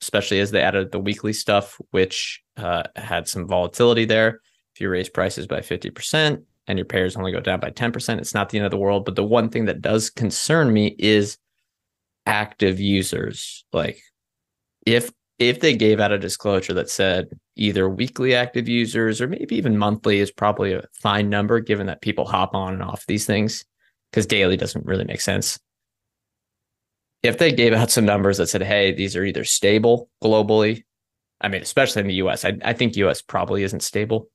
[0.00, 4.40] especially as they added the weekly stuff, which uh, had some volatility there
[4.74, 8.34] if you raise prices by 50% and your payers only go down by 10%, it's
[8.34, 9.04] not the end of the world.
[9.04, 11.38] But the one thing that does concern me is
[12.26, 13.64] active users.
[13.72, 14.00] Like
[14.84, 19.56] if if they gave out a disclosure that said either weekly active users or maybe
[19.56, 23.26] even monthly is probably a fine number given that people hop on and off these
[23.26, 23.64] things
[24.10, 25.58] because daily doesn't really make sense.
[27.22, 30.84] If they gave out some numbers that said, hey, these are either stable globally,
[31.40, 34.28] I mean, especially in the US, I, I think US probably isn't stable.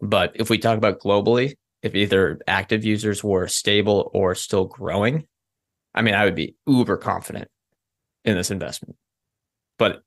[0.00, 5.26] But if we talk about globally, if either active users were stable or still growing,
[5.94, 7.48] I mean, I would be uber confident
[8.24, 8.96] in this investment.
[9.80, 10.02] But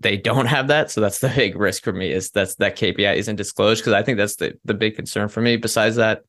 [0.00, 2.10] they don't have that, so that's the big risk for me.
[2.10, 5.40] Is that's that KPI isn't disclosed because I think that's the the big concern for
[5.40, 5.56] me.
[5.56, 6.24] Besides that,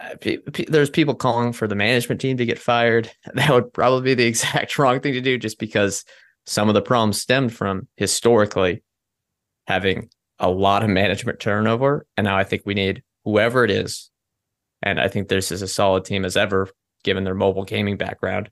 [0.00, 0.14] uh,
[0.68, 3.10] there's people calling for the management team to get fired.
[3.34, 6.04] That would probably be the exact wrong thing to do, just because
[6.46, 8.82] some of the problems stemmed from historically
[9.66, 12.06] having a lot of management turnover.
[12.16, 14.10] And now I think we need whoever it is.
[14.82, 16.68] And I think this is a solid team as ever,
[17.04, 18.50] given their mobile gaming background,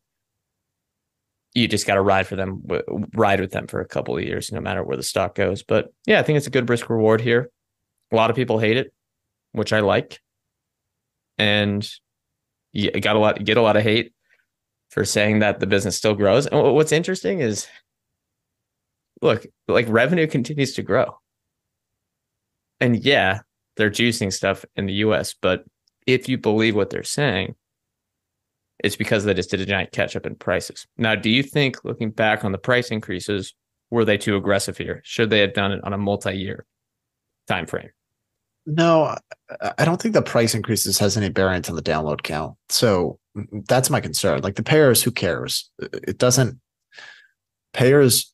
[1.54, 2.62] you just got to ride for them,
[3.14, 5.62] ride with them for a couple of years, no matter where the stock goes.
[5.62, 7.50] But yeah, I think it's a good risk reward here.
[8.12, 8.92] A lot of people hate it,
[9.52, 10.20] which I like,
[11.38, 11.88] and
[12.72, 14.12] you got a lot, get a lot of hate
[14.90, 16.46] for saying that the business still grows.
[16.46, 17.66] And what's interesting is,
[19.22, 21.18] look, like revenue continues to grow,
[22.80, 23.40] and yeah,
[23.76, 25.64] they're juicing stuff in the U.S., but
[26.06, 27.54] if you believe what they're saying,
[28.82, 30.86] it's because they just did a giant catch up in prices.
[30.96, 33.54] Now, do you think looking back on the price increases,
[33.90, 35.00] were they too aggressive here?
[35.04, 36.64] Should they have done it on a multi-year
[37.48, 37.90] time frame?
[38.66, 39.16] No,
[39.78, 42.56] I don't think the price increases has any bearing on the download count.
[42.68, 44.42] So mm, that's my concern.
[44.42, 45.70] Like the payers, who cares?
[45.78, 46.60] It doesn't
[47.72, 48.32] payers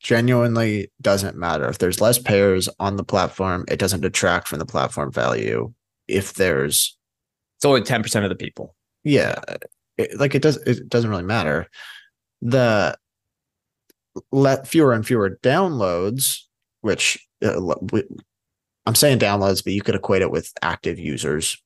[0.00, 1.68] genuinely doesn't matter.
[1.68, 5.72] If there's less payers on the platform, it doesn't detract from the platform value.
[6.08, 6.96] If there's
[7.56, 8.74] it's only 10% of the people
[9.04, 9.40] yeah
[9.96, 11.68] it, like it does it doesn't really matter.
[12.42, 12.96] The
[14.32, 16.40] let fewer and fewer downloads
[16.82, 17.74] which uh,
[18.86, 21.60] i'm saying downloads but you could equate it with active users.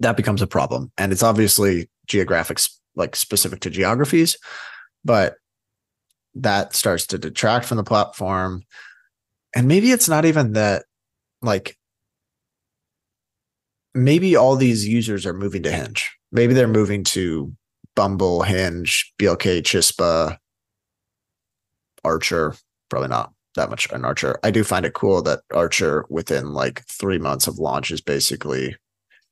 [0.00, 2.58] That becomes a problem and it's obviously geographic
[2.94, 4.36] like specific to geographies
[5.04, 5.36] but
[6.34, 8.64] that starts to detract from the platform.
[9.54, 10.84] And maybe it's not even that
[11.42, 11.77] like
[13.98, 16.10] maybe all these users are moving to Hinge.
[16.32, 17.52] Maybe they're moving to
[17.94, 20.38] Bumble, Hinge, BLK, Chispa,
[22.04, 22.54] Archer.
[22.88, 24.38] Probably not that much an Archer.
[24.42, 28.76] I do find it cool that Archer, within like three months of launch, is basically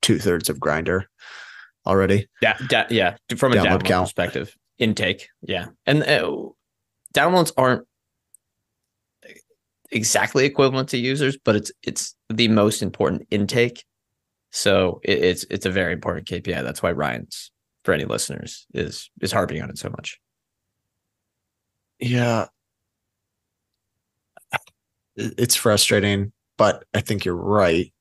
[0.02, 1.04] two thirds of Grindr
[1.86, 2.28] already.
[2.42, 3.16] Yeah, da- yeah.
[3.36, 5.28] From a download, download count perspective, intake.
[5.42, 6.30] Yeah, and uh,
[7.14, 7.86] downloads aren't
[9.90, 13.84] exactly equivalent to users, but it's it's the most important intake
[14.56, 16.62] so it, it's it's a very important KPI.
[16.64, 17.50] That's why Ryan's
[17.84, 20.18] for any listeners is is harping on it so much.
[21.98, 22.46] Yeah.
[25.16, 27.92] It's frustrating, but I think you're right.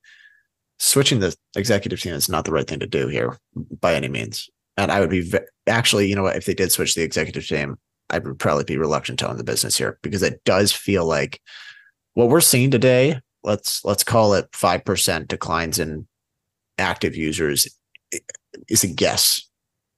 [0.80, 3.38] Switching the executive team is not the right thing to do here
[3.82, 4.50] by any means.
[4.78, 7.48] And I would be ve- actually, you know what, if they did switch the executive
[7.48, 7.78] team,
[8.10, 11.41] I would probably be reluctant to own the business here because it does feel like
[12.13, 16.08] what we're seeing today, let's let's call it 5% declines in
[16.77, 17.67] active users
[18.67, 19.47] is a guess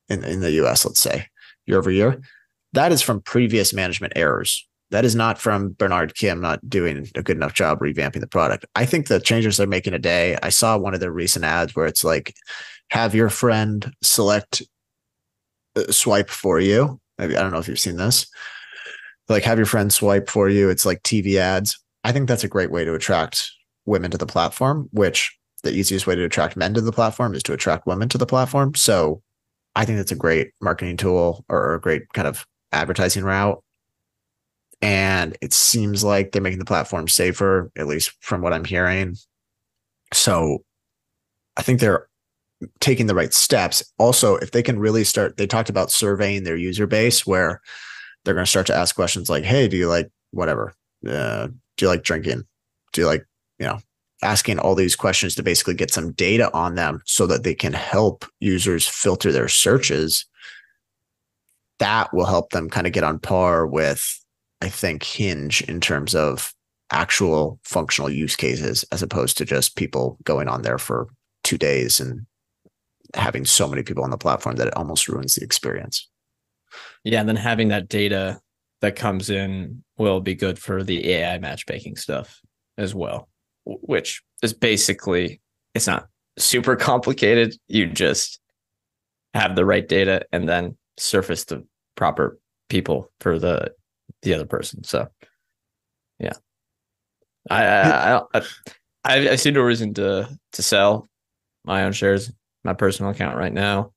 [0.09, 1.27] in, in the US, let's say,
[1.65, 2.21] year over year.
[2.73, 4.67] That is from previous management errors.
[4.91, 8.65] That is not from Bernard Kim not doing a good enough job revamping the product.
[8.75, 11.85] I think the changes they're making today, I saw one of their recent ads where
[11.85, 12.33] it's like,
[12.89, 14.61] have your friend select
[15.75, 16.99] uh, swipe for you.
[17.19, 18.27] I don't know if you've seen this.
[19.27, 20.69] Like, have your friend swipe for you.
[20.69, 21.77] It's like TV ads.
[22.05, 23.51] I think that's a great way to attract
[23.85, 27.43] women to the platform, which the easiest way to attract men to the platform is
[27.43, 28.75] to attract women to the platform.
[28.75, 29.21] So
[29.75, 33.63] I think that's a great marketing tool or a great kind of advertising route.
[34.81, 39.15] And it seems like they're making the platform safer, at least from what I'm hearing.
[40.13, 40.63] So
[41.57, 42.07] I think they're
[42.79, 43.83] taking the right steps.
[43.97, 47.61] Also, if they can really start, they talked about surveying their user base where
[48.23, 50.73] they're going to start to ask questions like, Hey, do you like whatever?
[51.07, 52.43] Uh, do you like drinking?
[52.93, 53.25] Do you like,
[53.59, 53.79] you know,
[54.23, 57.73] asking all these questions to basically get some data on them so that they can
[57.73, 60.25] help users filter their searches.
[61.79, 64.23] That will help them kind of get on par with
[64.61, 66.53] i think hinge in terms of
[66.91, 71.07] actual functional use cases as opposed to just people going on there for
[71.43, 72.25] two days and
[73.13, 76.09] having so many people on the platform that it almost ruins the experience.
[77.03, 78.39] Yeah and then having that data
[78.81, 82.41] that comes in will be good for the ai matchmaking stuff
[82.77, 83.27] as well
[83.81, 85.41] which is basically
[85.73, 87.55] it's not super complicated.
[87.67, 88.39] You just
[89.33, 93.71] have the right data and then surface the proper people for the
[94.21, 94.83] the other person.
[94.83, 95.07] So
[96.19, 96.33] yeah.
[97.49, 98.41] I I I,
[99.03, 101.07] I, I see no reason to to sell
[101.65, 102.31] my own shares,
[102.63, 103.93] my personal account right now.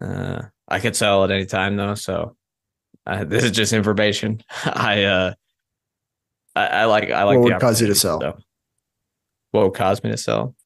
[0.00, 2.36] Uh, I could sell at any time though, so
[3.06, 4.42] uh, this is just information.
[4.64, 5.34] I uh,
[6.54, 7.38] I, I like I like.
[7.38, 8.20] What would cause you to sell?
[8.20, 8.38] So
[9.54, 10.56] what would cause me to sell?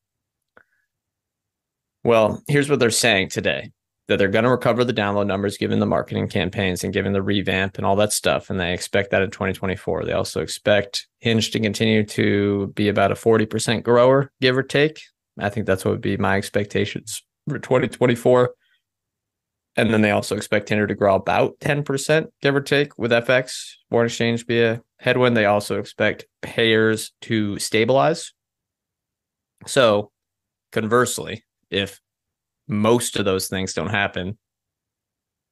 [2.05, 3.71] Well, here's what they're saying today
[4.07, 7.21] that they're going to recover the download numbers given the marketing campaigns and given the
[7.21, 8.49] revamp and all that stuff.
[8.49, 10.07] And they expect that in 2024.
[10.07, 15.03] They also expect Hinge to continue to be about a 40% grower, give or take.
[15.39, 18.55] I think that's what would be my expectations for 2024.
[19.77, 23.75] And then they also expect Tinder to grow about 10%, give or take, with FX,
[23.91, 25.37] foreign exchange be a headwind.
[25.37, 28.33] They also expect payers to stabilize
[29.67, 30.11] so,
[30.73, 32.01] conversely, if
[32.69, 34.39] most of those things don't happen,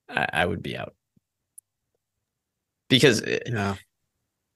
[0.08, 0.94] I, I would be out
[2.88, 3.76] because Yeah.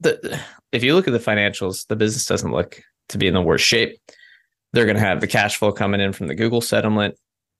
[0.00, 0.40] the
[0.72, 3.64] if you look at the financials, the business doesn't look to be in the worst
[3.66, 3.98] shape.
[4.72, 7.16] They're going to have the cash flow coming in from the Google settlement,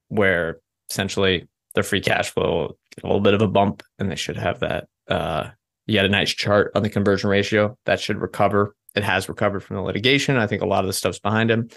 [0.09, 4.17] where essentially their free cash flow get a little bit of a bump, and they
[4.17, 4.87] should have that.
[5.09, 5.51] Uh,
[5.87, 8.77] you got a nice chart on the conversion ratio that should recover.
[8.95, 10.37] It has recovered from the litigation.
[10.37, 11.69] I think a lot of the stuff's behind him,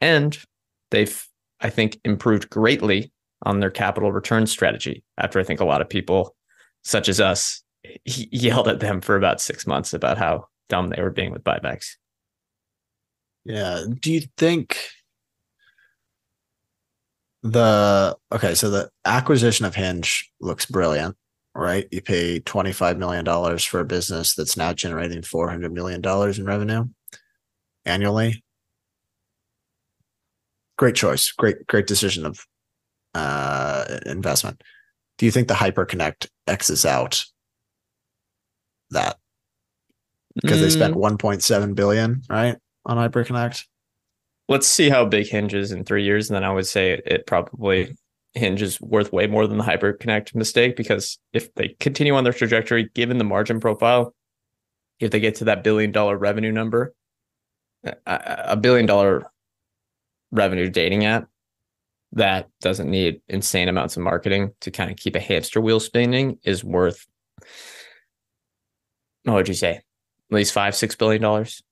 [0.00, 0.38] and
[0.90, 1.24] they've
[1.60, 5.04] I think improved greatly on their capital return strategy.
[5.18, 6.34] After I think a lot of people,
[6.84, 7.62] such as us,
[8.04, 11.96] yelled at them for about six months about how dumb they were being with buybacks.
[13.44, 13.84] Yeah.
[14.00, 14.76] Do you think
[17.42, 21.16] the okay, so the acquisition of Hinge looks brilliant,
[21.56, 21.86] right?
[21.90, 26.84] You pay $25 million for a business that's now generating $400 million in revenue
[27.84, 28.42] annually.
[30.76, 31.32] Great choice.
[31.32, 32.44] Great, great decision of
[33.14, 34.62] uh investment.
[35.16, 37.24] Do you think the Hyperconnect X's out
[38.90, 39.16] that
[40.34, 43.64] because they spent Mm, 1.7 billion, right, on Hyperconnect?
[44.48, 47.26] let's see how big hinges in three years, and then I would say it, it
[48.36, 52.32] probably is worth way more than the hyperconnect mistake because if they continue on their
[52.32, 54.14] trajectory, given the margin profile,
[55.00, 56.94] if they get to that billion dollar revenue number,
[58.06, 59.30] a, billion dollar
[60.32, 61.28] revenue dating app
[62.12, 66.38] that doesn't need insane amounts of marketing to kind of keep a hamster wheel spinning
[66.42, 67.06] is worth
[69.24, 69.82] what would you say at
[70.30, 71.62] least five six billion dollars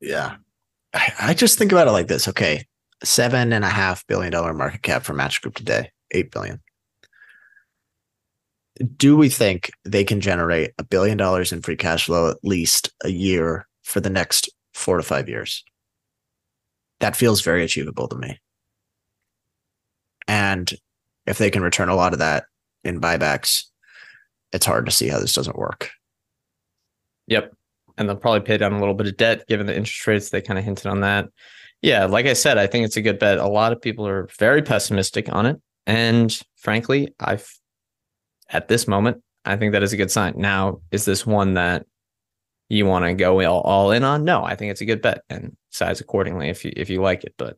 [0.00, 0.36] Yeah.
[0.92, 2.26] I just think about it like this.
[2.26, 2.66] Okay.
[3.02, 6.60] Seven and a half billion dollar market cap for Match Group today, eight billion.
[8.96, 12.92] Do we think they can generate a billion dollars in free cash flow at least
[13.04, 15.64] a year for the next four to five years?
[17.00, 18.38] That feels very achievable to me.
[20.28, 20.70] And
[21.26, 22.44] if they can return a lot of that
[22.84, 23.64] in buybacks,
[24.52, 25.90] it's hard to see how this doesn't work.
[27.26, 27.54] Yep.
[27.96, 30.30] And they'll probably pay down a little bit of debt given the interest rates.
[30.30, 31.28] They kind of hinted on that.
[31.82, 33.38] Yeah, like I said, I think it's a good bet.
[33.38, 35.60] A lot of people are very pessimistic on it.
[35.86, 37.50] And frankly, I've
[38.50, 40.34] at this moment, I think that is a good sign.
[40.36, 41.86] Now, is this one that
[42.68, 44.24] you want to go all, all in on?
[44.24, 47.24] No, I think it's a good bet and size accordingly if you if you like
[47.24, 47.34] it.
[47.38, 47.56] But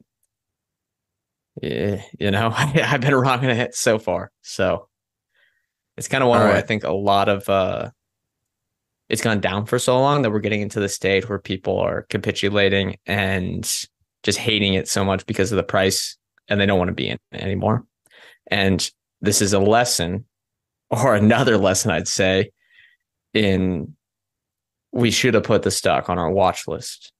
[1.60, 4.30] yeah, you know, I've been wrong on it so far.
[4.42, 4.88] So
[5.96, 7.90] it's kind of one All where I think a lot of uh
[9.08, 12.02] it's gone down for so long that we're getting into the stage where people are
[12.08, 13.86] capitulating and
[14.22, 16.16] just hating it so much because of the price
[16.48, 17.84] and they don't want to be in it anymore.
[18.50, 18.88] And
[19.20, 20.24] this is a lesson
[20.90, 22.50] or another lesson I'd say
[23.34, 23.96] in
[24.92, 27.12] we should have put the stock on our watch list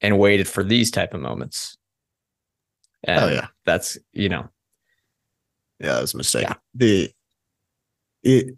[0.00, 1.76] and waited for these type of moments.
[3.02, 3.48] And Oh, yeah.
[3.66, 4.48] that's, you know,
[5.80, 6.44] Yeah, that was a mistake.
[6.48, 6.54] Yeah.
[6.74, 7.10] The
[8.22, 8.54] it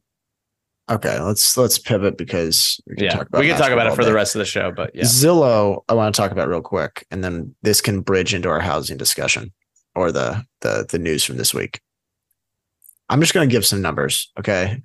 [0.90, 3.95] okay, let's let's pivot because we can yeah, talk about we can talk about it
[3.95, 5.05] for the rest of the show, but yeah.
[5.05, 8.61] Zillow, I want to talk about real quick, and then this can bridge into our
[8.61, 9.53] housing discussion
[9.95, 11.81] or the the the news from this week.
[13.09, 14.81] I'm just going to give some numbers, okay?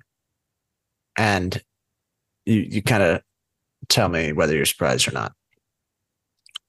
[1.16, 1.62] And
[2.44, 3.22] you you kind of
[3.88, 5.32] tell me whether you're surprised or not.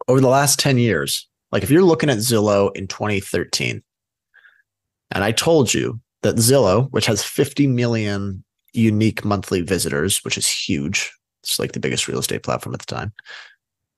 [0.08, 3.84] Over the last 10 years, like if you're looking at Zillow in 2013,
[5.12, 10.48] and I told you that Zillow, which has 50 million unique monthly visitors, which is
[10.48, 11.12] huge,
[11.44, 13.14] it's like the biggest real estate platform at the time.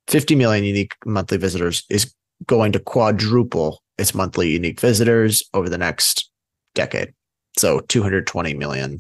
[0.08, 2.14] 50 million unique monthly visitors is
[2.48, 6.30] going to quadruple its monthly unique visitors over the next
[6.76, 7.14] decade.
[7.58, 9.00] So 220 million,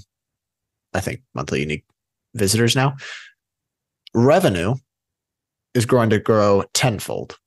[0.93, 1.86] I think, monthly unique
[2.34, 2.95] visitors now.
[4.13, 4.75] Revenue
[5.73, 7.38] is going to grow tenfold.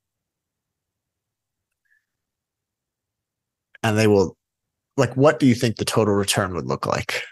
[3.83, 4.37] And they will,
[4.97, 7.23] like, what do you think the total return would look like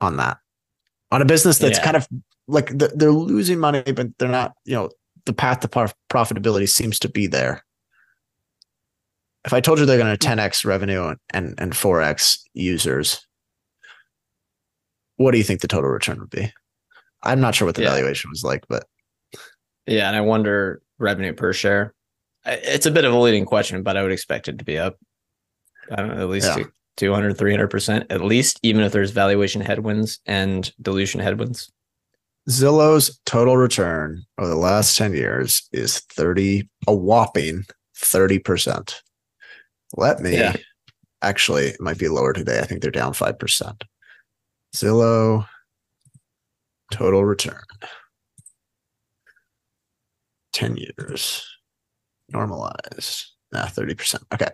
[0.00, 0.38] on that?
[1.10, 1.84] On a business that's Yeah.
[1.84, 2.08] kind of
[2.46, 4.90] like th- they're losing money, but they're not, you know,
[5.26, 7.64] the path to profitability seems to be there.
[9.44, 13.26] If I told you they're going to 10x revenue and and 4x users,
[15.16, 16.52] what do you think the total return would be?
[17.22, 17.90] I'm not sure what the Yeah.
[17.90, 18.86] valuation was like, but
[19.86, 21.94] Yeah, and I wonder revenue per share.
[22.44, 24.96] It's a bit of a leading question, but I would expect it to be up.
[25.90, 26.64] I don't know, at least Yeah.
[26.98, 31.70] To 200, 300%, at least, even if there's valuation headwinds and dilution headwinds.
[32.50, 37.64] Zillow's total return over the last 10 years is 30, a whopping
[37.96, 38.94] 30%.
[39.96, 40.56] Let me Yeah.
[41.22, 42.58] actually, it might be lower today.
[42.60, 43.84] I think they're down 5%.
[44.74, 45.46] Zillow
[46.90, 47.62] total return
[50.52, 51.46] 10 years
[52.30, 53.26] normalized.
[53.52, 54.22] Nah, 30%.
[54.32, 54.48] Okay.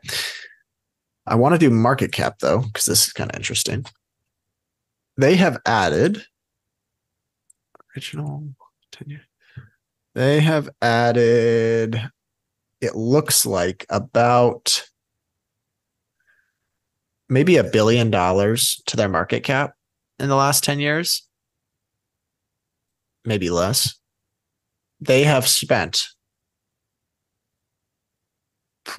[1.27, 3.85] I want to do market cap though, because this is kind of interesting.
[5.17, 6.25] They have added
[7.95, 8.45] original
[8.91, 9.23] tenure.
[10.15, 12.11] They have added,
[12.81, 14.89] it looks like about
[17.29, 19.75] maybe a billion dollars to their market cap
[20.19, 21.27] in the last 10 years,
[23.25, 23.99] maybe less.
[25.01, 26.09] They have spent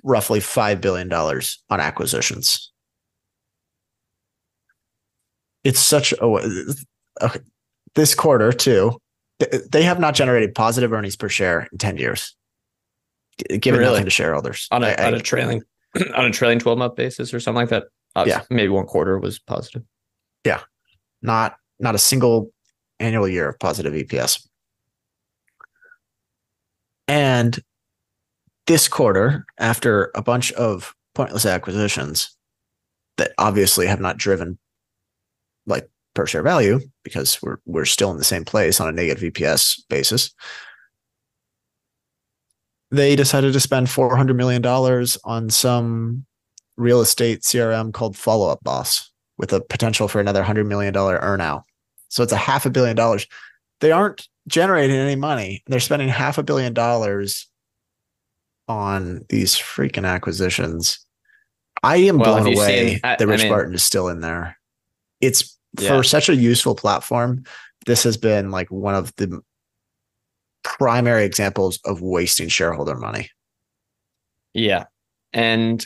[0.04, 2.72] roughly $5 billion on acquisitions.
[5.64, 6.24] It's such a,
[7.22, 7.40] okay,
[7.96, 9.00] this quarter too,
[9.72, 12.36] they have not generated positive earnings per share in 10 years,
[13.60, 13.92] given Really?
[13.94, 14.68] nothing to shareholders.
[14.72, 15.62] on a I- on a trailing
[16.16, 17.84] on a trailing 12 month basis or something like that.
[18.16, 19.84] Uh, Obviously, maybe one quarter was positive.
[20.46, 20.62] Yeah.
[21.22, 22.52] Not not a single
[23.00, 24.48] annual year of positive EPS.
[27.08, 27.60] And
[28.68, 32.36] this quarter, after a bunch of pointless acquisitions
[33.18, 34.58] that obviously have not driven
[35.66, 39.34] like per share value because we're we're still in the same place on a negative
[39.34, 40.34] EPS basis.
[42.92, 46.26] They decided to spend four hundred million dollars on some
[46.78, 51.20] real estate CRM called Follow Up Boss with a potential for another hundred million dollar
[51.20, 51.64] earnout.
[52.10, 53.28] So it's a half a billion dollars.
[53.82, 55.64] They aren't generating any money.
[55.68, 57.48] They're spending half a billion dollars
[58.68, 61.00] on these freaking acquisitions.
[61.84, 64.22] I am Well, blown away seen- I- that I Rich mean- Barton is still in
[64.22, 64.58] there.
[65.22, 65.90] It's Yeah.
[65.90, 67.44] for such a useful platform.
[67.86, 69.42] This has been like one of the
[70.64, 73.30] primary examples of wasting shareholder money.
[74.54, 74.86] Yeah.
[75.34, 75.86] And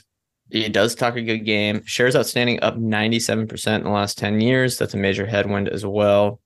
[0.51, 1.83] he does talk a good game.
[1.85, 4.77] Shares outstanding up 97% in the last 10 years.
[4.77, 6.39] That's a major headwind as well.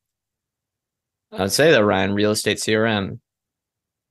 [1.31, 3.19] I'd say that Ryan, real estate CRM,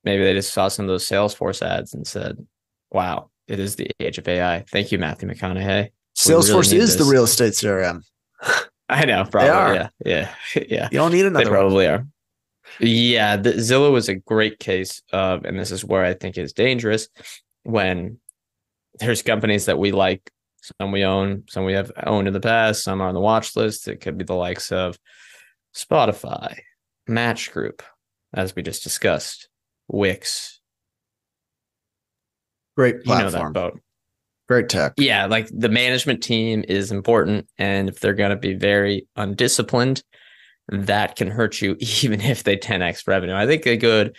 [0.05, 2.37] maybe they just saw some of those Salesforce ads and said,
[2.91, 4.65] wow, it is the age of AI.
[4.71, 5.91] Thank you, Matthew McConaughey.
[6.27, 8.03] Really Salesforce need is the real estate CRM.
[8.89, 9.51] I know, probably.
[9.51, 9.75] are.
[9.75, 9.89] Yeah.
[10.05, 10.35] Yeah.
[10.69, 10.89] yeah.
[10.93, 11.53] You don't need They another one.
[11.53, 12.07] probably are.
[12.81, 16.53] Yeah, the, Zillow is a great case of, and this is where I think it's
[16.53, 17.09] dangerous
[17.65, 18.19] when
[18.99, 20.31] there's companies that we like,
[20.79, 23.57] some we own, some we have owned in the past, some are on the watch
[23.57, 23.89] list.
[23.89, 24.99] It could be the likes of
[25.75, 26.59] Spotify,
[27.07, 27.83] Match Group,
[28.33, 29.49] as we just discussed,
[29.93, 30.61] Wix.
[32.77, 33.53] Great You know that platform.
[33.53, 33.81] boat.
[34.49, 34.95] Great tech.
[34.97, 37.47] Yeah, like the management team is important.
[37.59, 40.03] And if they're going to be very undisciplined,
[40.69, 43.35] that can hurt you even if they 10x revenue.
[43.35, 44.17] I think a good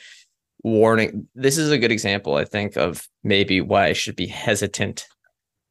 [0.63, 5.05] warning, this is a good example, I think, of maybe why I should be hesitant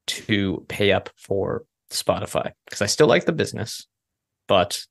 [0.09, 3.86] to pay up for Spotify because I still like the business,
[4.48, 4.84] but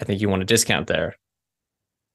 [0.00, 1.16] I think you want a discount there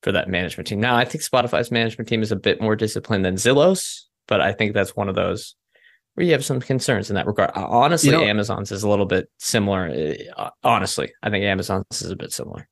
[0.05, 0.79] for that management team.
[0.79, 4.53] Now, I think Spotify's management team is a bit more disciplined than Zillow's, but I
[4.53, 5.55] think that's one of those
[6.13, 7.49] where you have some concerns in that regard.
[7.55, 10.13] Uh, Honestly, You know- Amazon's is a little bit similar.
[10.37, 12.67] Uh, Honestly, I think Amazon's is a bit similar.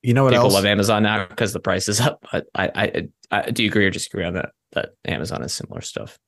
[0.00, 0.40] You know what else?
[0.44, 0.64] People else?
[0.64, 2.24] love Amazon now because the price is up.
[2.32, 4.52] But I, I, I, do you agree or disagree on that?
[4.72, 6.18] That Amazon is similar stuff.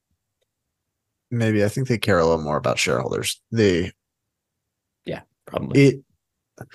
[1.31, 3.41] Maybe I think they care a little more about shareholders.
[3.51, 3.93] The
[5.07, 5.87] yeah, Probably.
[5.87, 6.67] it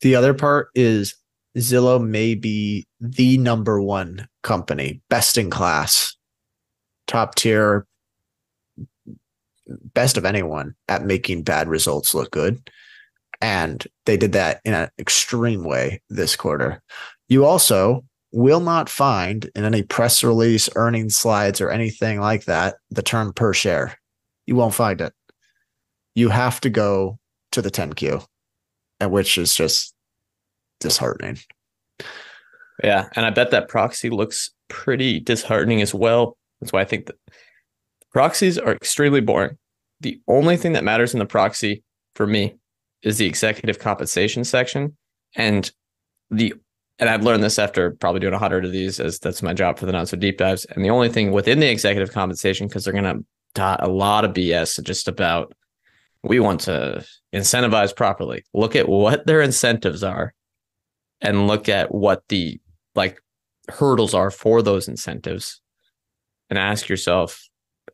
[0.00, 1.14] the other part is
[1.56, 6.16] Zillow may be the number one company, best in class,
[7.06, 7.86] top tier,
[9.66, 12.70] best of anyone at making bad results look good.
[13.40, 16.82] And they did that in an extreme way this quarter.
[17.28, 22.76] You also will not find in any press release, earnings slides, or anything like that
[22.90, 23.98] the term per share.
[24.46, 25.12] You won't find it.
[26.14, 27.18] You have to go
[27.52, 28.26] to the 10Q,
[29.00, 29.94] and which is just
[30.80, 31.38] disheartening.
[32.82, 36.36] Yeah, and I bet that proxy looks pretty disheartening as well.
[36.60, 37.16] That's why I think that
[38.12, 39.58] proxies are extremely boring.
[40.00, 41.82] The only thing that matters in the proxy
[42.14, 42.56] for me
[43.02, 44.96] is the executive compensation section,
[45.34, 45.70] and
[46.30, 46.54] the
[46.98, 49.78] and I've learned this after probably doing a hundred of these, as that's my job
[49.78, 50.64] for the not so deep dives.
[50.64, 53.24] And the only thing within the executive compensation, because they're going to
[53.54, 55.54] dot a lot of BS just about
[56.24, 58.44] we want to incentivize properly.
[58.52, 60.34] Look at what their incentives are,
[61.20, 62.60] and look at what the
[62.94, 63.20] like
[63.68, 65.60] hurdles are for those incentives
[66.50, 67.48] and ask yourself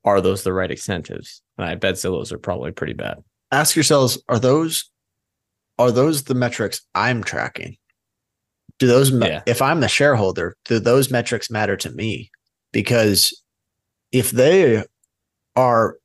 [0.05, 3.17] are those the right incentives and i bet zillows are probably pretty bad
[3.55, 4.91] Ask yourselves: Are those
[5.79, 7.77] are those the metrics I'm tracking?
[8.81, 9.43] Do those Yeah.
[9.47, 12.33] if I'm the shareholder, do those metrics matter to me?
[12.73, 13.33] Because
[14.11, 14.85] if they
[15.55, 15.99] are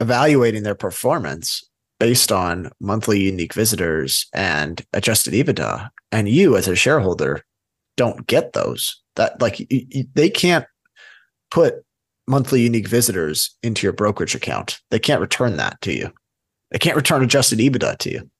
[0.00, 1.62] evaluating their performance
[2.04, 7.42] based on monthly unique visitors and adjusted EBITDA, and you as a shareholder
[7.96, 9.66] don't get those, that like
[10.12, 10.66] they can't
[11.50, 11.76] put
[12.28, 14.82] monthly unique visitors into your brokerage account.
[14.90, 16.12] They can't return that to you.
[16.72, 18.30] They can't return adjusted EBITDA to you.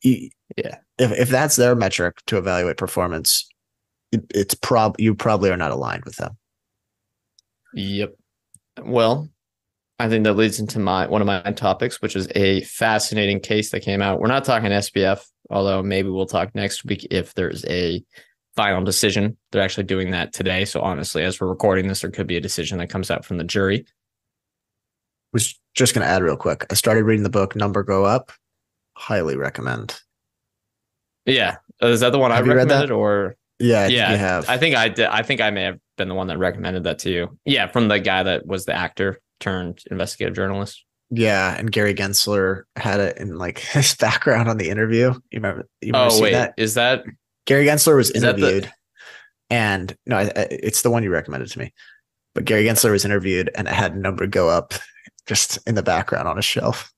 [0.00, 0.76] you Yeah.
[0.96, 3.46] If, if that's their metric to evaluate performance,
[4.12, 6.38] it, it's prob you probably are not aligned with them.
[7.74, 8.14] Yep.
[8.82, 9.28] Well,
[9.98, 13.70] I think that leads into my one of my topics, which is a fascinating case
[13.70, 14.18] that came out.
[14.20, 18.02] We're not talking SBF, although maybe we'll talk next week if there's a
[18.56, 19.36] final decision.
[19.52, 20.64] They're actually doing that today.
[20.64, 23.38] So honestly, as we're recording this, there could be a decision that comes out from
[23.38, 23.86] the jury.
[25.32, 26.66] Was just going to add real quick.
[26.70, 28.32] I started reading the book Number Go Up.
[28.96, 30.00] Highly recommend.
[31.26, 31.56] Yeah.
[31.82, 32.74] Uh, is that the one Have I you read that?
[32.74, 34.48] recommended or Yeah, I yeah, think you have.
[34.48, 35.06] I think I did.
[35.06, 37.38] I think I may have been the one that recommended that to you.
[37.44, 40.82] Yeah, from the guy that was the actor turned investigative journalist.
[41.10, 45.12] yeah, and Gary Gensler had it in like his background on the interview.
[45.30, 45.68] You remember?
[45.80, 46.54] You remember Oh wait, that?
[46.56, 47.04] is that
[47.46, 48.72] Gary Gensler was that the- interviewed,
[49.50, 51.72] and no, I, I- it's the one you recommended to me.
[52.34, 54.74] But Gary Gensler was interviewed, and it had a number go up
[55.26, 56.92] just in the background on a shelf.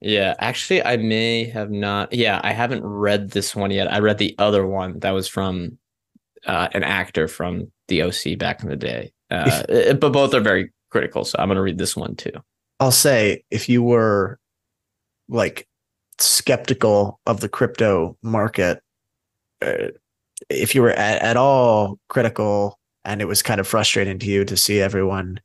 [0.00, 2.12] Yeah, actually, I may have not.
[2.12, 3.92] Yeah, I haven't read this one yet.
[3.92, 5.76] I read the other one that was from
[6.46, 9.12] uh, an actor from the OC back in the day.
[9.30, 12.32] Uh, but both are very critical, so I'm going to read this one too.
[12.80, 14.38] I'll say if you were
[15.28, 15.68] like
[16.18, 18.82] skeptical of the crypto market,
[19.62, 19.88] uh,
[20.48, 24.44] if you were at, at all critical and it was kind of frustrating to you
[24.44, 25.40] to see everyone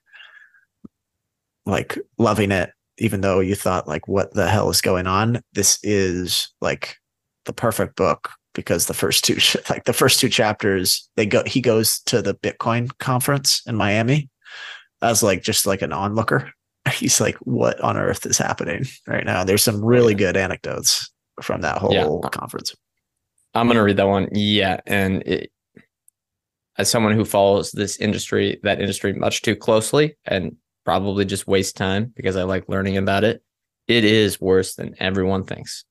[1.66, 5.42] like loving it, even though you thought like, what the hell is going on?
[5.54, 6.98] This is like
[7.46, 9.38] the perfect book because the first two,
[9.70, 14.30] like the first two chapters, they go, he goes to the Bitcoin conference in Miami
[15.04, 16.52] as like, just like an onlooker
[16.94, 19.44] he's like, what on earth is happening right now?
[19.44, 21.10] There's some really good anecdotes
[21.42, 22.30] from that whole Yeah.
[22.30, 22.76] conference.
[23.54, 24.28] I'm going to read that one.
[24.34, 25.52] Yeah, and it,
[26.78, 31.78] as someone who follows this industry, that industry much too closely, and probably just waste
[31.78, 33.42] time because I like learning about it.
[33.88, 35.86] It is worse than everyone thinks.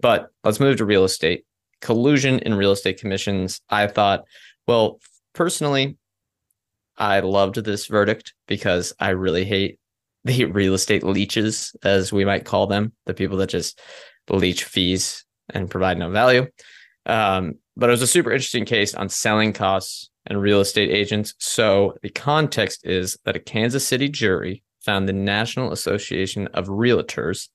[0.00, 1.44] But let's move to real estate.
[1.80, 3.60] Collusion in real estate commissions.
[3.70, 4.24] I thought,
[4.66, 5.00] well,
[5.32, 5.96] personally,
[6.98, 9.78] I loved this verdict because I really hate
[10.24, 13.80] the real estate leeches, as we might call them, the people that just
[14.28, 16.46] leech fees and provide no value.
[17.06, 21.34] Um, but it was a super interesting case on selling costs and real estate agents.
[21.38, 27.48] So the context is that a Kansas City jury found the National Association of Realtors,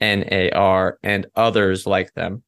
[0.00, 2.42] NAR, and others like them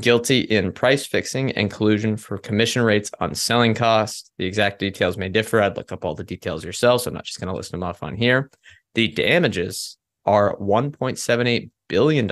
[0.00, 4.30] guilty in price fixing and collusion for commission rates on selling costs.
[4.38, 5.62] The exact details may differ.
[5.62, 7.82] I'd look up all the details yourself, so I'm not just going to list them
[7.82, 8.50] off on here.
[8.94, 12.26] The damages are $1.78 billion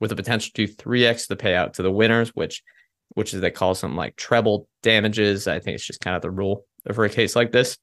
[0.00, 2.62] with a potential to 3x the payout to the winners, which
[3.14, 5.48] which is they call something like treble damages.
[5.48, 7.78] I think it's just kind of the rule for a case like this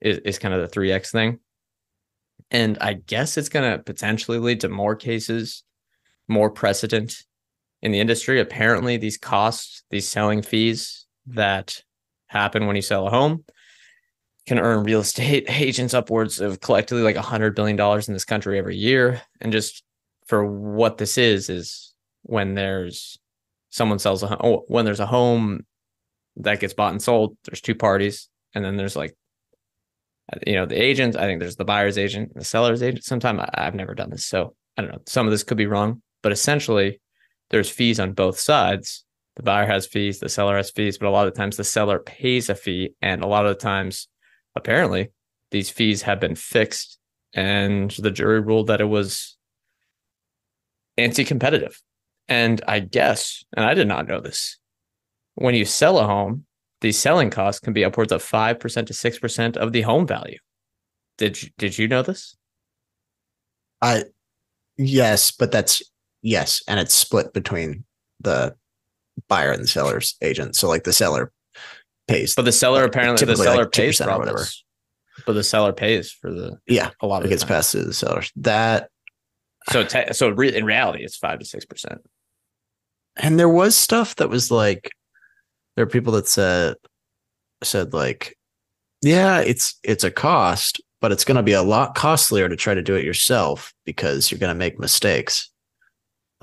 [0.00, 1.38] is, is kind of the 3x thing.
[2.50, 5.62] And I guess it's going to potentially lead to more cases,
[6.26, 7.22] more precedent
[7.84, 8.40] in the industry.
[8.40, 11.82] Apparently, these costs, these selling fees that
[12.26, 13.44] happen when you sell a home
[14.46, 18.24] can earn real estate agents upwards of collectively like a hundred billion dollars in this
[18.24, 19.22] country every year.
[19.40, 19.84] And just
[20.26, 23.18] for what this is, is when there's
[23.68, 25.66] someone sells a home, oh, when there's a home
[26.36, 29.14] that gets bought and sold, there's two parties, and then there's like,
[30.46, 31.16] you know, the agent.
[31.16, 33.04] I think there's the buyer's agent, the seller's agent.
[33.04, 35.02] Sometimes I've never done this, so I don't know.
[35.06, 37.00] Some of this could be wrong, but essentially,
[37.54, 39.04] there's fees on both sides.
[39.36, 42.00] The buyer has fees, the seller has fees, but a lot of times the seller
[42.00, 44.08] pays a fee, and a lot of the times,
[44.56, 45.12] apparently,
[45.52, 46.98] these fees have been fixed,
[47.32, 49.36] and the jury ruled that it was
[50.98, 51.80] anti-competitive.
[52.26, 54.58] And I guess, and I did not know this,
[55.36, 56.46] when you sell a home,
[56.80, 60.08] the selling costs can be upwards of five percent to six percent of the home
[60.08, 60.38] value.
[61.18, 62.36] Did you, did you know this?
[63.80, 64.06] I
[64.76, 65.82] yes, but that's
[66.24, 67.84] yes, and it's split between
[68.20, 68.56] the
[69.28, 70.56] buyer and the seller's agent.
[70.56, 71.30] So like the seller
[72.08, 74.44] pays, But the seller Like, apparently the seller like pays for or whatever.
[75.26, 77.48] But the seller pays for the yeah, a lot of it gets time.
[77.48, 78.22] passed to the seller.
[78.36, 78.88] That
[79.70, 82.00] So te- so re- in reality, it's five to six percent.
[83.16, 84.90] and there was stuff that was like
[85.76, 86.74] there are people that said
[87.62, 88.36] said like
[89.02, 92.74] yeah it's it's a cost but it's going to be a lot costlier to try
[92.74, 95.50] to do it yourself because you're going to make mistakes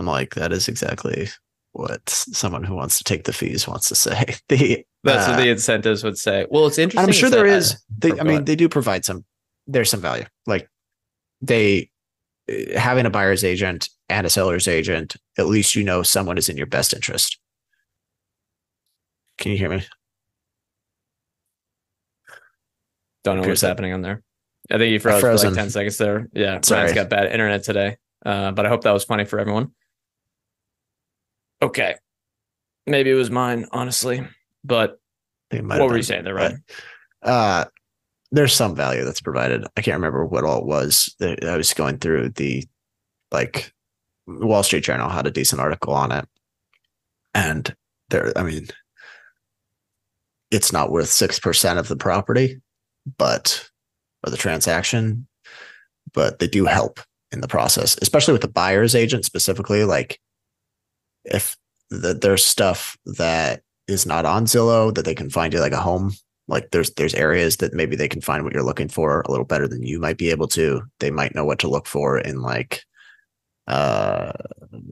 [0.02, 1.30] i'm like that is exactly
[1.74, 5.42] what someone who wants to take the fees wants to say the That's what uh,
[5.44, 6.46] the incentives would say.
[6.50, 7.08] Well, it's interesting.
[7.08, 9.24] i'm sure there is they, i mean they do provide some
[9.68, 10.68] there's some value like
[11.42, 11.90] they
[12.52, 16.50] uh, having a buyer's agent and a seller's agent at least you know someone is
[16.50, 17.40] in your best interest
[19.38, 19.84] can you hear me
[23.24, 24.24] Don't know Appears what's that- happening on there.
[24.72, 26.28] I think you froze for like 10 seconds there.
[26.34, 26.60] Yeah.
[26.64, 26.82] Sorry.
[26.82, 27.98] Ryan's got bad internet today.
[28.26, 29.72] Uh, but I hope that was funny for everyone.
[31.62, 31.96] Okay.
[32.88, 34.26] Maybe it was mine, honestly.
[34.64, 35.00] But
[35.52, 36.64] I think it might what were you saying there, Ryan?
[37.24, 37.66] uh
[38.32, 41.98] there's some value that's provided i can't remember what all it was i was going
[41.98, 42.66] through the
[43.32, 43.74] like
[44.28, 46.28] wall street journal had a decent article on it
[47.34, 47.76] and
[48.10, 48.68] there i mean
[50.50, 52.60] it's not worth 6% of the property
[53.18, 53.70] but
[54.26, 55.28] or the transaction
[56.14, 57.00] but they do help
[57.32, 60.20] in the process especially with the buyer's agent specifically like
[61.26, 61.56] if
[61.90, 65.82] the, there's stuff that is not on zillow that they can find you like a
[65.82, 66.14] home
[66.52, 69.46] like there's there's areas that maybe they can find what you're looking for a little
[69.46, 70.84] better than you might be able to.
[71.00, 72.84] They might know what to look for in like
[73.68, 74.34] uh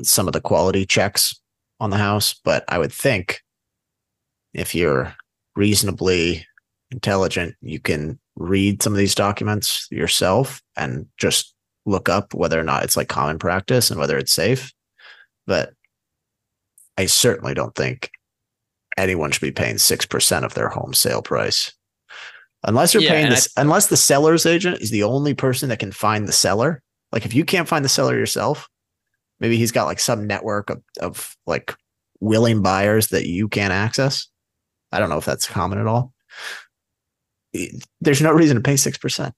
[0.02, 1.40] some of the quality checks
[1.80, 2.34] on the house.
[2.44, 3.42] But i would think
[4.54, 5.14] if you're
[5.56, 6.46] reasonably
[6.92, 11.54] intelligent you can read some of these documents yourself and just
[11.86, 14.72] look up whether or not it's like common practice and whether it's safe.
[15.46, 15.74] But
[17.00, 18.12] i certainly don't think
[19.00, 21.74] anyone should be paying 6% of their home sale price.
[22.64, 25.94] Unless you're Yeah, paying this, unless the seller's agent is the only person that can
[25.94, 26.84] find the seller.
[27.12, 28.68] Like if you can't find the seller yourself,
[29.40, 31.74] maybe he's got like some network of, of like
[32.20, 34.28] willing buyers that you can't access.
[34.92, 36.14] I don't know if that's common at all.
[38.02, 39.32] There's no reason to pay 6%.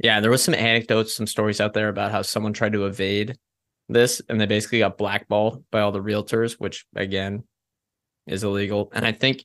[0.00, 3.36] Yeah, there was some anecdotes, some stories out there about how someone tried to evade
[3.88, 7.44] this and they basically got blackballed by all the realtors, which again
[8.26, 8.90] is illegal.
[8.92, 9.44] And I think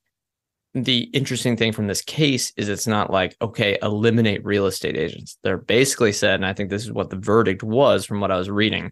[0.73, 5.37] the interesting thing from this case is it's not like, okay, eliminate real estate agents.
[5.43, 8.37] They're basically said, and I think this is what the verdict was from what I
[8.37, 8.91] was reading,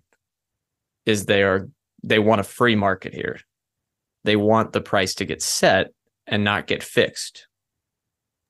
[1.05, 1.67] is they are
[2.03, 3.39] they want a free market here.
[4.23, 5.91] They want the price to get set
[6.27, 7.47] and not get fixed.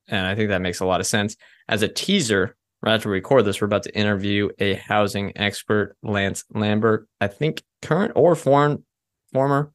[0.08, 1.36] And I think that makes a lot of sense.
[1.68, 5.96] As a teaser, right after we record this, we're about to interview a housing expert,
[6.02, 7.08] Lance Lambert.
[7.20, 8.84] I think current or foreign
[9.32, 9.72] former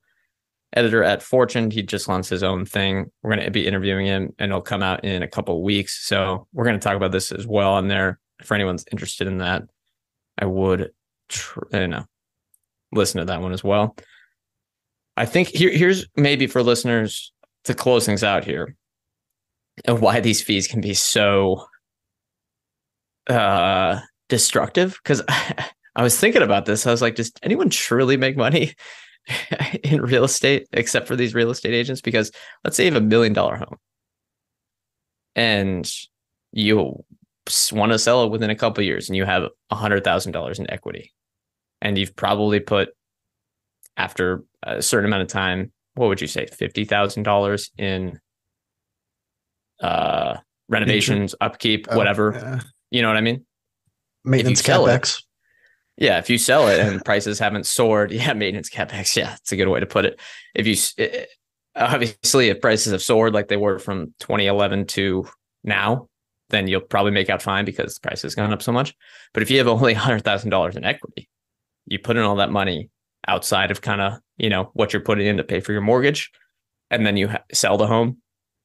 [0.74, 1.72] editor at Fortune.
[1.72, 3.10] He just launched his own thing.
[3.24, 6.06] We're going to be interviewing him, and it'll come out in a couple weeks.
[6.06, 8.20] So we're going to talk about this as well on there.
[8.44, 9.64] For anyone's interested in that,
[10.38, 10.92] I would,
[11.30, 12.06] tr- uh, you know,
[12.92, 13.96] listen to that one as well.
[15.16, 17.32] I think here, here's maybe for listeners
[17.64, 18.76] to close things out here,
[19.86, 21.66] and why these fees can be so
[23.30, 24.00] uh
[24.30, 25.00] destructive.
[25.04, 25.22] Because
[25.96, 28.74] I was thinking about this, I was like, does anyone truly make money?
[29.84, 32.32] in real estate except for these real estate agents because
[32.64, 33.78] let's say you have a million dollar home
[35.36, 35.92] and
[36.52, 37.04] you
[37.72, 40.60] want to sell it within a couple years and you have a hundred thousand dollars
[40.60, 41.14] in equity
[41.82, 42.90] and you've probably put
[43.98, 48.20] after a certain amount of time what would you say fifty thousand dollars in
[49.82, 50.38] uh
[50.70, 52.60] renovations upkeep Oh, whatever yeah.
[52.92, 53.46] You know what i mean
[54.24, 55.24] Maintenance sell it- capex.
[55.98, 59.56] yeah, if you sell it and prices haven't soared, yeah, maintenance capex, yeah, it's a
[59.56, 60.20] good way to put it.
[60.54, 61.26] If you s- eh,
[61.76, 65.28] obviously if prices have soared like they were from 2011 to
[65.64, 66.08] now,
[66.50, 68.94] then you'll probably make out fine because the price has gone up so much.
[69.34, 71.30] But if you have only hundred thousand dollars in equity,
[71.86, 72.90] you put in all that money
[73.28, 76.32] outside of kind of you know what you're putting in to pay for your mortgage,
[76.92, 78.18] and then you ha- sell the home,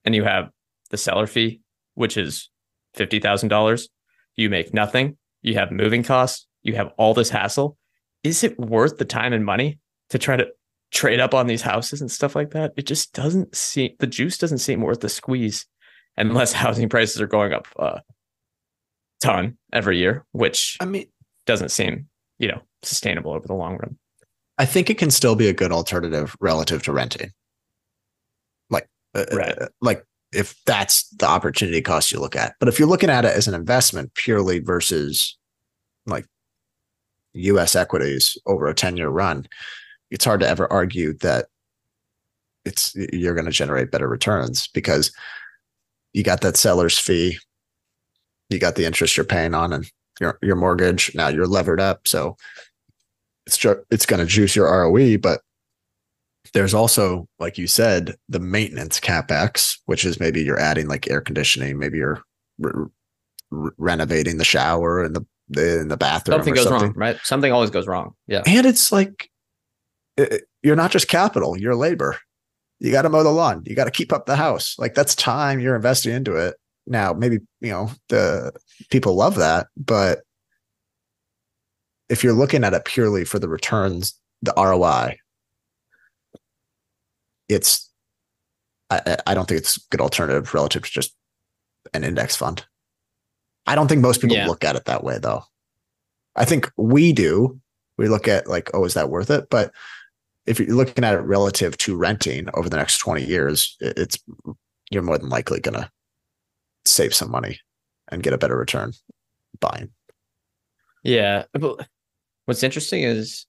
[0.05, 0.51] and you have
[0.91, 1.61] the seller fee,
[1.95, 2.51] which is
[2.95, 3.89] fifty thousand dollars.
[4.37, 5.16] You make nothing.
[5.43, 6.47] You have moving costs.
[6.62, 7.76] You have all this hassle.
[8.22, 9.78] Is it worth the time and money
[10.11, 10.47] to try to
[10.93, 12.72] trade up on these houses and stuff like that?
[12.76, 15.66] It just doesn't seem the juice doesn't seem worth the squeeze
[16.16, 18.01] unless housing prices are going up a
[19.20, 21.07] ton every year, which I mean,
[21.47, 22.09] doesn't seem,
[22.39, 23.99] you know, sustainable over the long run.
[24.59, 27.33] I think it can still be a good alternative relative to renting.
[28.70, 29.59] Like, uh, Right.
[29.61, 32.55] uh, like if that's the opportunity cost you look at.
[32.59, 35.37] But if you're looking at it as an investment purely versus
[36.07, 36.26] like
[37.35, 39.47] US equities over a 10 year run,
[40.11, 41.47] it's hard to ever argue that
[42.64, 45.12] it's you're going to generate better returns because
[46.12, 47.39] you got that seller's fee,
[48.51, 51.14] you got the interest you're paying on and your your mortgage.
[51.14, 52.37] Now you're levered up, so
[53.47, 55.41] it's it's going to juice your ROE, but
[56.55, 61.20] there's also, like you said, the maintenance capex, which is maybe you're adding like air
[61.20, 62.22] conditioning, maybe you're
[62.59, 62.88] re-
[63.50, 65.24] re- renovating the shower and the
[65.55, 66.88] in the bathroom Something goes something.
[66.90, 67.18] wrong, right?
[67.24, 68.14] Something always goes wrong.
[68.26, 68.42] Yeah.
[68.46, 69.30] And it's like
[70.18, 72.16] uh, you're not just capital, you're labor.
[72.80, 73.62] You got to mow the lawn.
[73.66, 74.76] You got to keep up the house.
[74.78, 76.57] Like that's time you're investing into it.
[76.86, 78.53] Now, maybe, you know, the
[78.90, 80.22] people love that, but
[82.09, 85.16] if you're looking at it purely for the returns, the ROI,
[87.55, 87.90] it's
[88.90, 91.14] I, I- don't think it's a good alternative relative to just
[91.94, 92.64] an index fund.
[93.66, 94.46] I don't think most people Yeah.
[94.46, 95.44] look at it that way though.
[96.36, 97.61] I think we do.
[97.98, 99.48] We look at like, oh, is that worth it?
[99.50, 99.72] But
[100.46, 104.18] if you're looking at it relative to renting over the next 20 years, it's
[104.90, 105.90] you're more than likely gonna
[106.84, 107.61] save some money
[108.09, 108.92] and get a better return
[109.61, 109.90] buying.
[111.05, 111.44] Yeah.
[111.53, 111.86] But
[112.46, 113.46] what's interesting is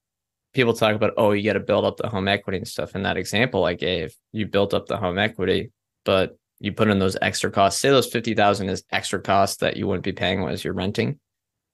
[0.54, 2.96] people talk about, oh, you got to build up the home equity and stuff.
[2.96, 5.72] In that example I gave, you built up the home equity,
[6.06, 7.82] but you put in those extra costs.
[7.82, 11.20] Say those 50,000 is extra costs that you wouldn't be paying as you're renting.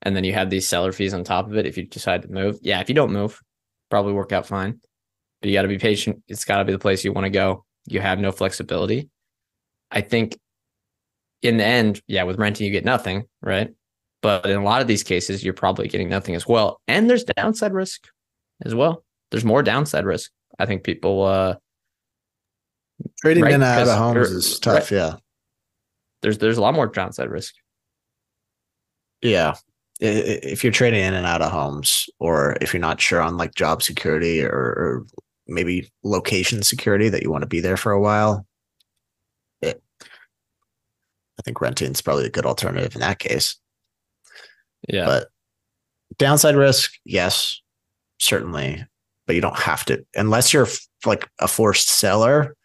[0.01, 2.31] And then you have these seller fees on top of it if you decide to
[2.31, 2.57] move.
[2.61, 2.79] Yeah.
[2.79, 3.39] If you don't move,
[3.89, 4.79] probably work out fine.
[5.41, 6.23] But you got to be patient.
[6.27, 7.65] It's got to be the place you want to go.
[7.87, 9.09] You have no flexibility.
[9.91, 10.37] I think
[11.41, 13.73] in the end, yeah, with renting, you get nothing, right?
[14.21, 16.81] But in a lot of these cases, you're probably getting nothing as well.
[16.87, 18.07] And there's downside risk
[18.65, 19.03] as well.
[19.31, 20.31] There's more downside risk.
[20.57, 21.55] I think people uh
[23.21, 24.91] Trading Right, in and out of homes is tough.
[24.91, 25.15] Yeah.
[26.21, 27.53] there's there's a lot more downside risk.
[29.21, 29.55] Yeah.
[30.01, 33.53] If you're trading in and out of homes, or if you're not sure on like
[33.55, 35.05] job security or, or
[35.47, 38.45] maybe location security that you want to be there for a while,
[39.61, 43.57] it, I think renting is probably a good alternative in that case.
[44.87, 45.05] Yeah.
[45.05, 45.27] But
[46.17, 47.61] downside risk, yes,
[48.19, 48.85] certainly,
[49.25, 50.67] but you don't have to unless you're
[51.05, 52.55] like a forced seller.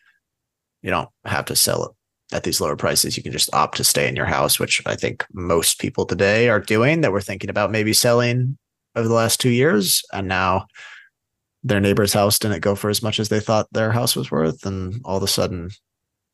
[0.82, 3.16] You don't have to sell it at these lower prices.
[3.16, 6.48] You can just opt to stay in your house, which I think most people today
[6.48, 7.00] are doing.
[7.00, 8.58] That we're thinking about maybe selling
[8.94, 10.66] over the last two years, and now
[11.62, 14.66] their neighbor's house didn't go for as much as they thought their house was worth,
[14.66, 15.70] and all of a sudden,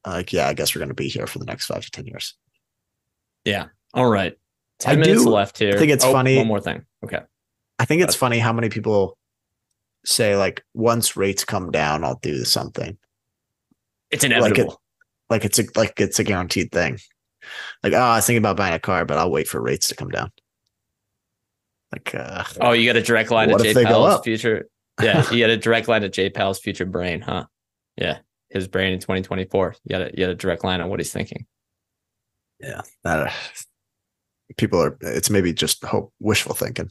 [0.06, 2.06] like, yeah, I guess we're going to be here for the next five to ten
[2.06, 2.34] years.
[3.44, 3.66] Yeah.
[3.94, 4.36] All right.
[4.80, 5.74] 10 I minutes do left here.
[5.74, 6.84] I think it's Oh, funny- One more thing.
[7.04, 7.20] Okay.
[7.80, 9.16] I think it's funny how many people
[10.04, 12.98] say like once rates come down, I'll do something.
[14.10, 14.82] It's inevitable.
[15.30, 16.98] Like it's a like it's a guaranteed thing.
[17.82, 19.96] Like, oh, I was thinking about buying a car, but I'll wait for rates to
[19.96, 20.30] come down.
[21.90, 24.68] Like uh oh, you got a direct line to Jay Powell's future.
[25.02, 27.46] Yeah, you got a direct line to Jay Powell's future brain, huh?
[27.96, 28.18] Yeah.
[28.50, 29.76] His brain in 2024.
[29.84, 31.46] You got a you got a direct line on what he's thinking.
[32.60, 33.32] yeah, that,
[34.58, 36.90] people are it's maybe just hope wishful thinking.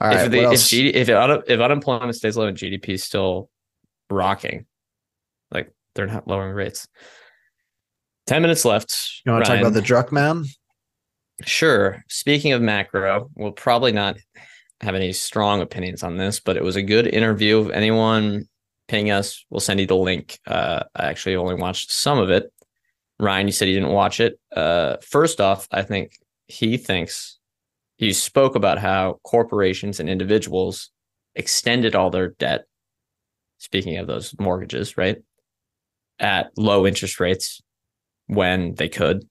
[0.00, 0.26] All right.
[0.26, 0.60] if the, if?
[0.60, 1.08] GD, if,
[1.48, 3.50] if unemployment stays low and GDP is still
[4.10, 4.66] rocking,
[5.50, 6.86] like they're not lowering rates.
[8.26, 9.22] 10 minutes left.
[9.24, 10.46] you want to talk about the Druckman?
[11.44, 12.02] Sure.
[12.08, 14.18] Speaking of macro, we'll probably not
[14.80, 17.66] have any strong opinions on this, but it was a good interview.
[17.66, 18.44] If anyone
[18.86, 20.38] ping us, we'll send you the link.
[20.46, 22.52] Uh, I actually only watched some of it.
[23.18, 24.38] Ryan, you said you didn't watch it.
[24.54, 26.12] Uh, first off, I think
[26.46, 27.37] he thinks
[27.98, 30.90] he spoke about how corporations and individuals
[31.34, 32.64] extended all their debt.
[33.58, 35.18] Speaking of those mortgages, right?
[36.18, 37.60] At low interest rates
[38.26, 39.26] when they could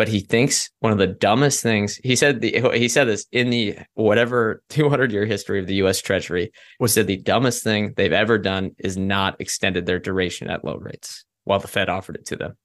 [0.00, 3.50] but he thinks one of the dumbest things he said the he said this in
[3.50, 8.10] the whatever 200 year history of the US Treasury was that the dumbest thing they've
[8.10, 12.24] ever done is not extended their duration at low rates while the Fed offered it
[12.28, 12.56] to them.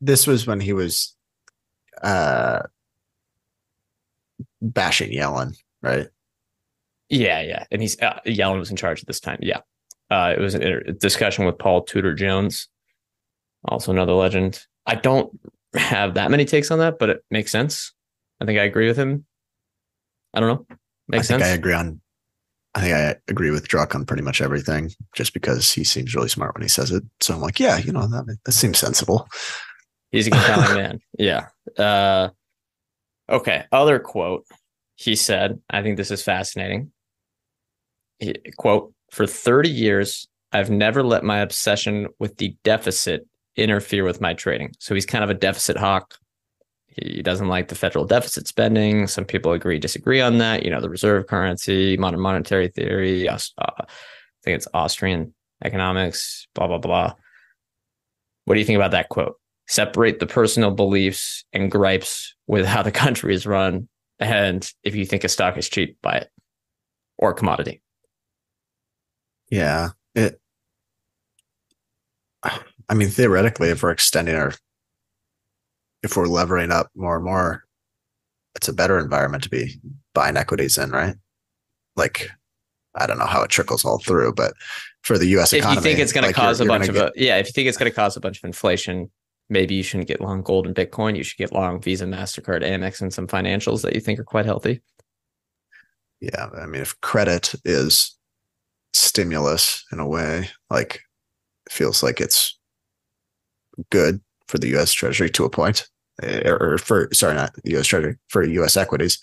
[0.00, 1.14] This was when he was
[2.02, 2.62] uh
[4.62, 6.08] bashing Yellen, right?
[7.08, 9.38] Yeah, yeah, and he's uh, Yellen was in charge at this time.
[9.40, 9.60] Yeah,
[10.10, 12.68] uh, it was an inter- discussion with Paul Tudor Jones,
[13.66, 14.60] also another legend.
[14.86, 15.30] I don't
[15.74, 17.92] have that many takes on that, but it makes sense.
[18.40, 19.24] I think I agree with him.
[20.34, 20.76] I don't know.
[21.08, 21.52] Makes I think sense.
[21.52, 22.00] I agree on.
[22.74, 26.28] I think I agree with Druck on pretty much everything, just because he seems really
[26.28, 27.04] smart when he says it.
[27.20, 29.28] So I'm like, yeah, you know, that, that seems sensible.
[30.10, 31.00] He's a compelling man.
[31.18, 31.46] Yeah.
[31.78, 32.28] Uh,
[33.28, 33.64] okay.
[33.72, 34.46] Other quote.
[34.94, 36.90] He said, I think this is fascinating.
[38.18, 44.20] He, quote, for 30 years, I've never let my obsession with the deficit interfere with
[44.20, 44.74] my trading.
[44.78, 46.16] So he's kind of a deficit hawk.
[46.86, 49.06] He doesn't like the federal deficit spending.
[49.06, 50.62] Some people agree, disagree on that.
[50.62, 53.28] You know, the reserve currency, modern monetary theory.
[53.28, 53.84] Uh, I
[54.44, 57.12] think it's Austrian economics, blah, blah, blah.
[58.44, 59.36] What do you think about that quote?
[59.68, 63.88] Separate the personal beliefs and gripes with how the country is run.
[64.18, 66.30] And if you think a stock is cheap, buy it
[67.18, 67.82] or a commodity.
[69.50, 69.90] Yeah.
[70.14, 70.40] It.
[72.88, 74.52] I mean, theoretically, if we're extending our,
[76.02, 77.64] if we're levering up more and more,
[78.54, 79.80] it's a better environment to be
[80.14, 81.16] buying equities in, right?
[81.96, 82.30] Like,
[82.94, 84.54] I don't know how it trickles all through, but
[85.02, 85.52] for the U.S.
[85.52, 87.06] economy, If you think it's going like, to cause you're- a you're bunch of, gonna
[87.08, 89.10] uh, yeah, if you think it's going to cause a bunch of inflation,
[89.48, 91.16] maybe you shouldn't get long gold and Bitcoin.
[91.16, 94.46] You should get long Visa, MasterCard, Amex, and some financials that you think are quite
[94.46, 94.80] healthy.
[96.20, 98.16] yeah i mean if credit is
[98.94, 101.02] stimulus in a way like
[101.66, 102.58] it feels like it's
[103.90, 105.88] good for the us treasury to a point
[106.22, 107.86] uh, or for sorry, not U.S.
[107.86, 108.76] Treasury for U.S.
[108.76, 109.18] equities,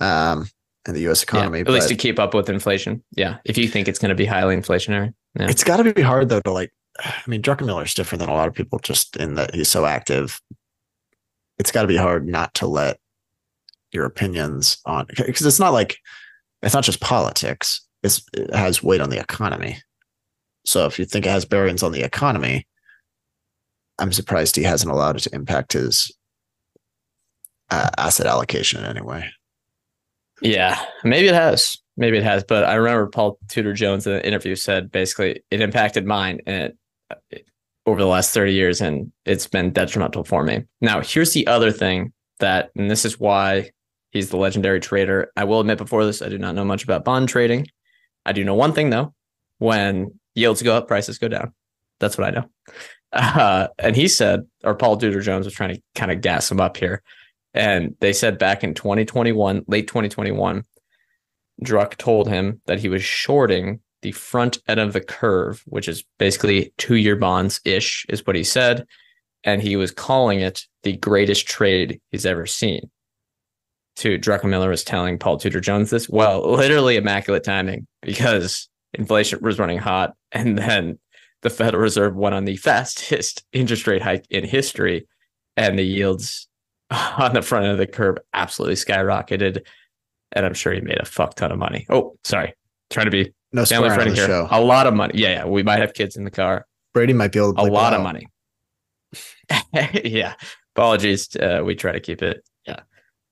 [0.00, 0.48] um,
[0.86, 1.22] and the U.S.
[1.22, 1.58] economy.
[1.58, 3.02] Yeah, at least to keep up with inflation.
[3.16, 5.48] Yeah, if you think it's going to be highly inflationary, yeah.
[5.48, 6.72] it's got to be hard though to like.
[6.98, 9.86] I mean, Druckenmiller is different than a lot of people, just in that he's so
[9.86, 10.40] active.
[11.58, 12.98] It's got to be hard not to let
[13.92, 15.98] your opinions on because it's not like
[16.62, 17.86] it's not just politics.
[18.02, 19.78] It's, it has weight on the economy.
[20.64, 22.66] So if you think it has bearings on the economy,
[23.98, 26.12] I'm surprised he hasn't allowed it to impact his
[27.70, 29.30] uh, asset allocation in any way.
[30.40, 31.78] Yeah, maybe it has.
[31.96, 32.44] Maybe it has.
[32.44, 36.64] But I remember Paul Tudor Jones in the interview said basically it impacted mine and
[36.64, 36.78] it,
[37.86, 40.64] over the last 30 years, and it's been detrimental for me.
[40.80, 43.70] Now, here's the other thing that, and this is why
[44.10, 45.32] he's the legendary trader.
[45.36, 47.66] I will admit before this, I do not know much about bond trading.
[48.26, 49.14] I do know one thing though
[49.58, 51.52] when yields go up, prices go down.
[52.00, 52.44] That's what I know.
[53.10, 56.60] Uh, and he said, or Paul Tudor Jones was trying to kind of gas him
[56.60, 57.02] up here.
[57.54, 60.62] And they said back in 2021, late 2021,
[61.64, 66.04] Druck told him that he was shorting the front end of the curve, which is
[66.18, 68.86] basically two year bonds ish, is what he said.
[69.44, 72.90] And he was calling it the greatest trade he's ever seen.
[73.96, 76.08] To Druckenmiller was telling Paul Tudor Jones this.
[76.08, 80.14] Well, literally immaculate timing because inflation was running hot.
[80.32, 80.98] And then
[81.42, 85.06] the Federal Reserve went on the fastest interest rate hike in history,
[85.56, 86.48] and the yields
[86.90, 89.64] on the front end of the curve absolutely skyrocketed.
[90.32, 91.86] And I'm sure he made a fuck ton of money.
[91.88, 92.54] Oh, sorry,
[92.90, 94.26] trying to be no family friendly here.
[94.26, 94.48] Show.
[94.50, 95.14] A lot of money.
[95.16, 95.44] Yeah, yeah.
[95.46, 96.66] We might have kids in the car.
[96.94, 98.28] Brady might be able to a lot of money.
[100.04, 100.34] yeah.
[100.74, 101.34] Apologies.
[101.36, 102.44] Uh, we try to keep it.
[102.66, 102.80] Yeah,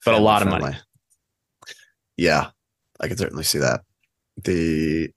[0.05, 0.57] but family a lot friendly.
[0.57, 0.77] of money.
[2.17, 2.51] Yeah,
[3.01, 3.83] I can certainly see that.
[4.43, 5.11] The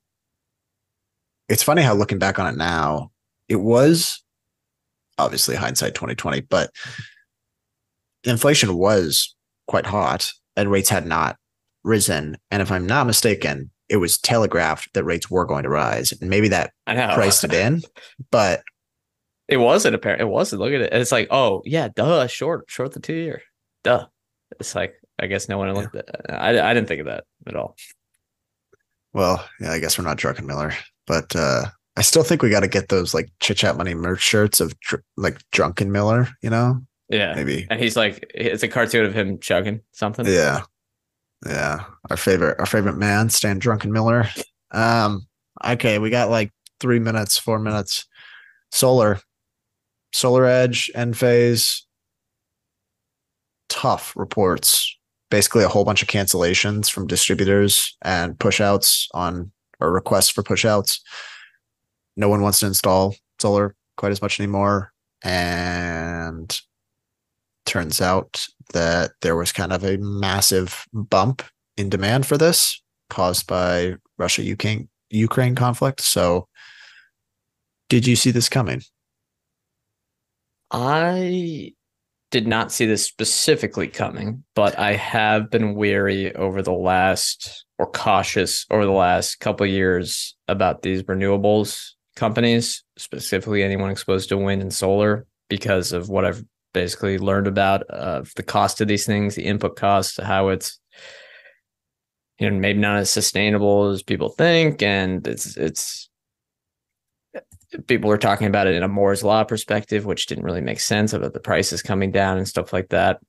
[1.48, 3.10] it's funny how looking back on it now,
[3.48, 4.22] it was
[5.18, 6.70] obviously hindsight 2020, but
[8.24, 9.34] inflation was
[9.66, 11.36] quite hot and rates had not
[11.82, 12.36] risen.
[12.50, 16.12] And if I'm not mistaken, it was telegraphed that rates were going to rise.
[16.12, 17.82] And maybe that priced it in,
[18.30, 18.62] but
[19.48, 20.22] it wasn't apparent.
[20.22, 20.62] It wasn't.
[20.62, 20.92] Look at it.
[20.92, 23.42] It's like, oh yeah, duh, short, short the two year.
[23.84, 24.06] Duh.
[24.58, 26.02] It's like I guess no one looked yeah.
[26.28, 27.76] at I I didn't think of that at all.
[29.12, 30.74] Well, yeah, I guess we're not Druckenmiller.
[31.06, 31.64] But uh,
[31.96, 34.78] I still think we got to get those like chit chat money merch shirts of
[34.80, 36.80] dr- like Drunken Miller, you know?
[37.08, 37.34] Yeah.
[37.34, 37.66] Maybe.
[37.68, 40.26] And he's like, it's a cartoon of him chugging something.
[40.26, 40.62] Yeah.
[41.46, 41.84] Yeah.
[42.10, 44.28] Our favorite, our favorite man, Stan Drunken Miller.
[44.70, 45.26] Um,
[45.64, 45.98] okay.
[45.98, 48.06] We got like three minutes, four minutes.
[48.70, 49.20] Solar,
[50.14, 51.82] SolarEdge, Enphase.
[53.68, 54.96] Tough reports.
[55.30, 61.00] Basically, a whole bunch of cancellations from distributors and pushouts on or requests for pushouts.
[62.16, 64.92] No one wants to install solar quite as much anymore.
[65.22, 66.60] And
[67.70, 71.42] turns out that there was kind of a massive bump
[71.76, 76.00] in demand for this caused by Russia Ukraine Ukraine conflict.
[76.00, 76.48] So
[77.88, 78.82] did you see this coming?
[80.72, 81.72] I
[82.30, 87.90] did not see this specifically coming, but I have been weary over the last or
[87.90, 94.62] cautious over the last couple years about these renewables companies, specifically anyone exposed to wind
[94.62, 99.34] and solar, because of what I've basically learned about uh, the cost of these things,
[99.34, 100.78] the input costs, how it's
[102.38, 106.10] you know maybe not as sustainable as people think, and it's it's
[107.86, 111.12] people were talking about it in a Moore's law perspective, which didn't really make sense
[111.12, 113.20] about the prices coming down and stuff like that.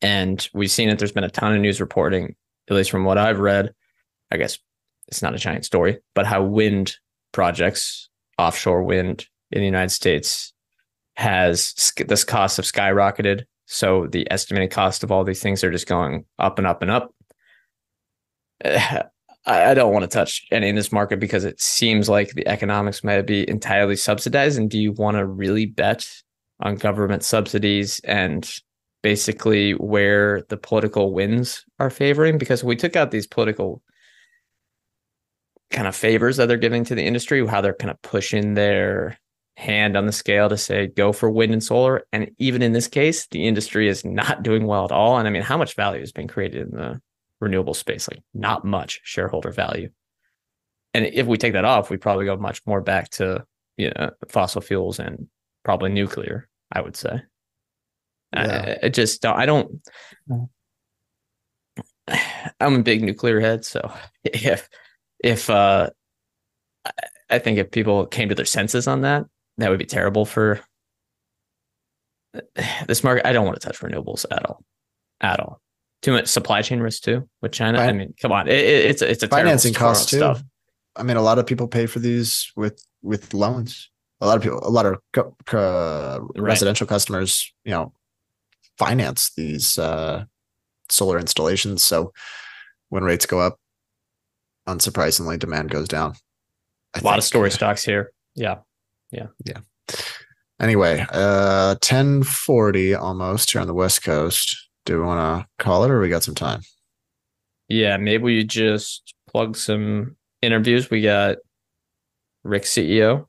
[0.00, 0.98] And we've seen it.
[0.98, 2.34] There's been a ton of news reporting,
[2.68, 3.72] at least from what I've read.
[4.30, 4.58] I guess
[5.08, 6.96] it's not a giant story, but how wind
[7.32, 8.08] projects,
[8.38, 10.52] offshore wind in the United States,
[11.16, 13.44] has this cost have skyrocketed.
[13.66, 16.90] So the estimated cost of all these things are just going up and up and
[16.90, 17.14] up.
[19.48, 23.04] I, don't want to touch any in this market because it seems like the economics
[23.04, 24.58] might be entirely subsidized.
[24.58, 26.08] And do you want to really bet
[26.60, 28.50] on government subsidies and
[29.02, 32.38] basically where the political winds are favoring?
[32.38, 33.82] Because we took out these political
[35.70, 39.16] kind of favors that they're giving to the industry, how they're kind of pushing their
[39.56, 42.04] hand on the scale to say go for wind and solar.
[42.12, 45.18] And even in this case, the industry is not doing well at all.
[45.18, 47.00] And I mean, how much value has been created in the
[47.40, 49.90] renewable space, like not much shareholder value.
[50.94, 53.44] And if we take that off, we probably go much more back to
[53.76, 55.28] you know fossil fuels and
[55.64, 56.48] probably nuclear.
[56.72, 57.22] I would say.
[58.32, 58.76] Yeah.
[58.82, 59.80] I, I just I don't.
[62.60, 63.92] I'm a big nuclear head, so
[64.24, 64.68] if
[65.22, 65.90] if uh,
[67.28, 69.26] I think if people came to their senses on that,
[69.58, 70.60] that would be terrible for
[72.86, 74.62] this market, I don't want to touch renewables at all,
[75.20, 75.60] at all.
[76.02, 77.78] Too much supply chain risk too with China.
[77.78, 80.16] I mean, come on, it, it- it's a- it's a Financing cost too.
[80.18, 80.42] stuff.
[80.94, 83.90] I mean, a lot of people pay for these with with loans.
[84.20, 87.92] A lot of people, a lot of co- co- residential customers, you know,
[88.78, 90.24] finance these uh,
[90.88, 91.84] solar installations.
[91.84, 92.12] So
[92.88, 93.58] when rates go up,
[94.66, 96.14] unsurprisingly, demand goes down.
[96.94, 98.10] I A lot of story stocks here.
[98.34, 98.56] Yeah.
[100.60, 104.68] Anyway, uh, ten forty almost here on the west coast.
[104.84, 106.62] Do we want to call it, or we got some time?
[107.68, 110.88] Yeah, maybe we just plug some interviews.
[110.88, 111.38] We got
[112.44, 113.26] Rick CEO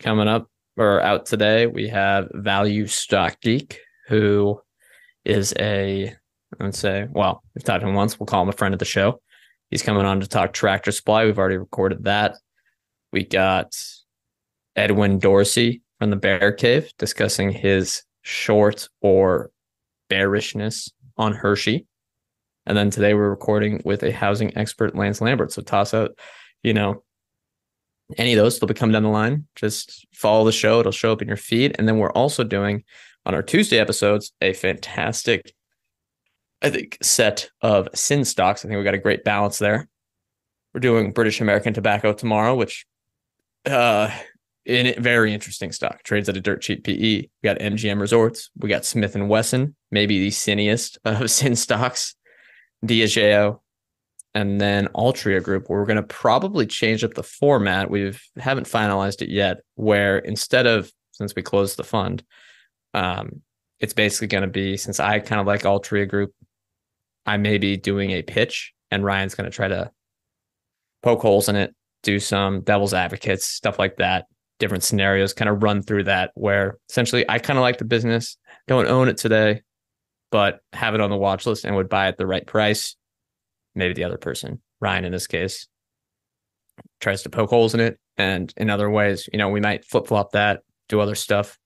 [0.00, 1.66] coming up or out today.
[1.66, 4.60] We have Value Stock Geek, who
[5.24, 6.14] is a
[6.58, 8.18] I would say, well, we've talked to him once.
[8.18, 9.20] We'll call him a friend of the show.
[9.70, 11.24] He's coming on to talk tractor supply.
[11.24, 12.36] We've already recorded that.
[13.12, 13.76] We got
[14.78, 19.50] Edwin Dorsey from the Bear Cave discussing his short or
[20.08, 21.86] bearishness on Hershey.
[22.64, 25.50] And then today we're recording with a housing expert, Lance Lambert.
[25.50, 26.16] So toss out,
[26.62, 27.02] you know,
[28.16, 29.48] any of those, they'll be coming down the line.
[29.56, 31.74] Just follow the show, it'll show up in your feed.
[31.76, 32.84] And then we're also doing
[33.26, 35.54] on our Tuesday episodes a fantastic,
[36.62, 38.64] I think, set of sin stocks.
[38.64, 39.88] I think we got a great balance there.
[40.72, 42.86] We're doing British American tobacco tomorrow, which
[43.66, 44.16] uh
[44.68, 46.02] in it, very interesting stock.
[46.02, 46.92] Trades at a dirt cheap PE.
[46.92, 48.50] We got MGM Resorts.
[48.58, 52.14] We got Smith and Wesson, maybe the sinniest of sin stocks.
[52.84, 53.60] Diageo,
[54.34, 55.68] and then Altria Group.
[55.68, 57.90] Where we're going to probably change up the format.
[57.90, 59.58] We haven't finalized it yet.
[59.74, 62.22] Where instead of since we closed the fund,
[62.92, 63.40] um,
[63.80, 66.34] it's basically going to be since I kind of like Altria Group,
[67.24, 69.90] I may be doing a pitch, and Ryan's going to try to
[71.02, 74.26] poke holes in it, do some devil's advocates, stuff like that
[74.58, 78.36] different scenarios, kind of run through that where essentially I kind of like the business,
[78.66, 79.62] don't own it today,
[80.30, 82.96] but have it on the watch list and would buy at the right price.
[83.74, 85.68] Maybe the other person, Ryan in this case,
[87.00, 87.98] tries to poke holes in it.
[88.16, 91.56] And in other ways, you know, we might flip flop that, do other stuff.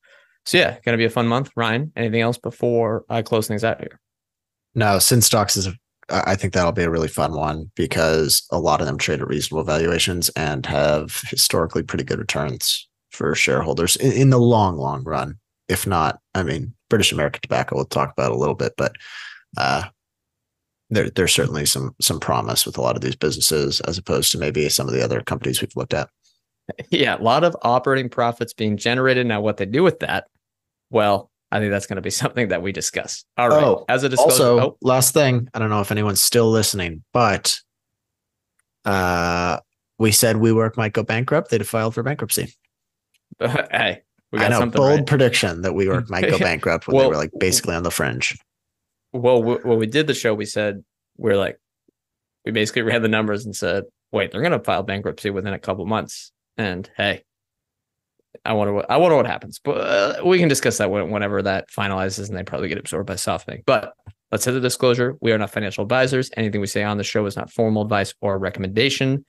[0.44, 1.50] So yeah, gonna be a fun month.
[1.56, 4.00] Ryan, anything else before I close things out here?
[4.74, 5.66] No, Sin Stocks is.
[5.66, 5.74] A,
[6.08, 9.28] I think that'll be a really fun one because a lot of them trade at
[9.28, 15.04] reasonable valuations and have historically pretty good returns for shareholders in, in the long, long
[15.04, 15.38] run.
[15.68, 18.96] If not, I mean, British American Tobacco we'll talk about a little bit, but
[19.56, 19.84] uh,
[20.90, 24.38] there, there's certainly some some promise with a lot of these businesses as opposed to
[24.38, 26.08] maybe some of the other companies we've looked at.
[26.90, 29.26] Yeah, a lot of operating profits being generated.
[29.26, 30.26] Now, what they do with that,
[30.90, 33.24] well, I think that's going to be something that we discuss.
[33.36, 33.62] All right.
[33.62, 37.04] Oh, As a disclosure, Also, oh, last thing, I don't know if anyone's still listening,
[37.12, 37.56] but
[38.84, 39.58] uh,
[39.98, 41.50] we said WeWork might go bankrupt.
[41.50, 42.52] They'd have filed for bankruptcy.
[43.38, 45.06] hey, we I got know, something bold right.
[45.06, 48.36] prediction that WeWork might go bankrupt when Well- they were like basically on the fringe.
[49.12, 50.82] Well, when we did the show, we said
[51.18, 51.60] we're like,
[52.46, 55.58] we basically ran the numbers and said, wait, they're going to file bankruptcy within a
[55.58, 56.32] couple months.
[56.56, 57.22] And hey,
[58.44, 61.70] I wonder what I wonder what happens, but uh, we can discuss that whenever that
[61.70, 63.64] finalizes, and they probably get absorbed by SoftBank.
[63.66, 63.94] But
[64.30, 66.30] let's hit the disclosure: we are not financial advisors.
[66.36, 69.24] Anything we say on the show is not formal advice or recommendation.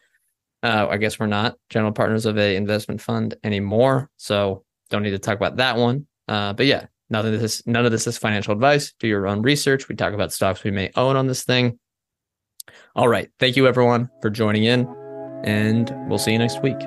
[0.63, 5.11] Uh, I guess we're not general partners of a investment fund anymore, so don't need
[5.11, 6.07] to talk about that one.
[6.27, 8.93] Uh, but yeah, none of this none of this is financial advice.
[8.99, 9.89] Do your own research.
[9.89, 11.79] We talk about stocks we may own on this thing.
[12.95, 14.87] All right, thank you everyone for joining in,
[15.43, 16.77] and we'll see you next week.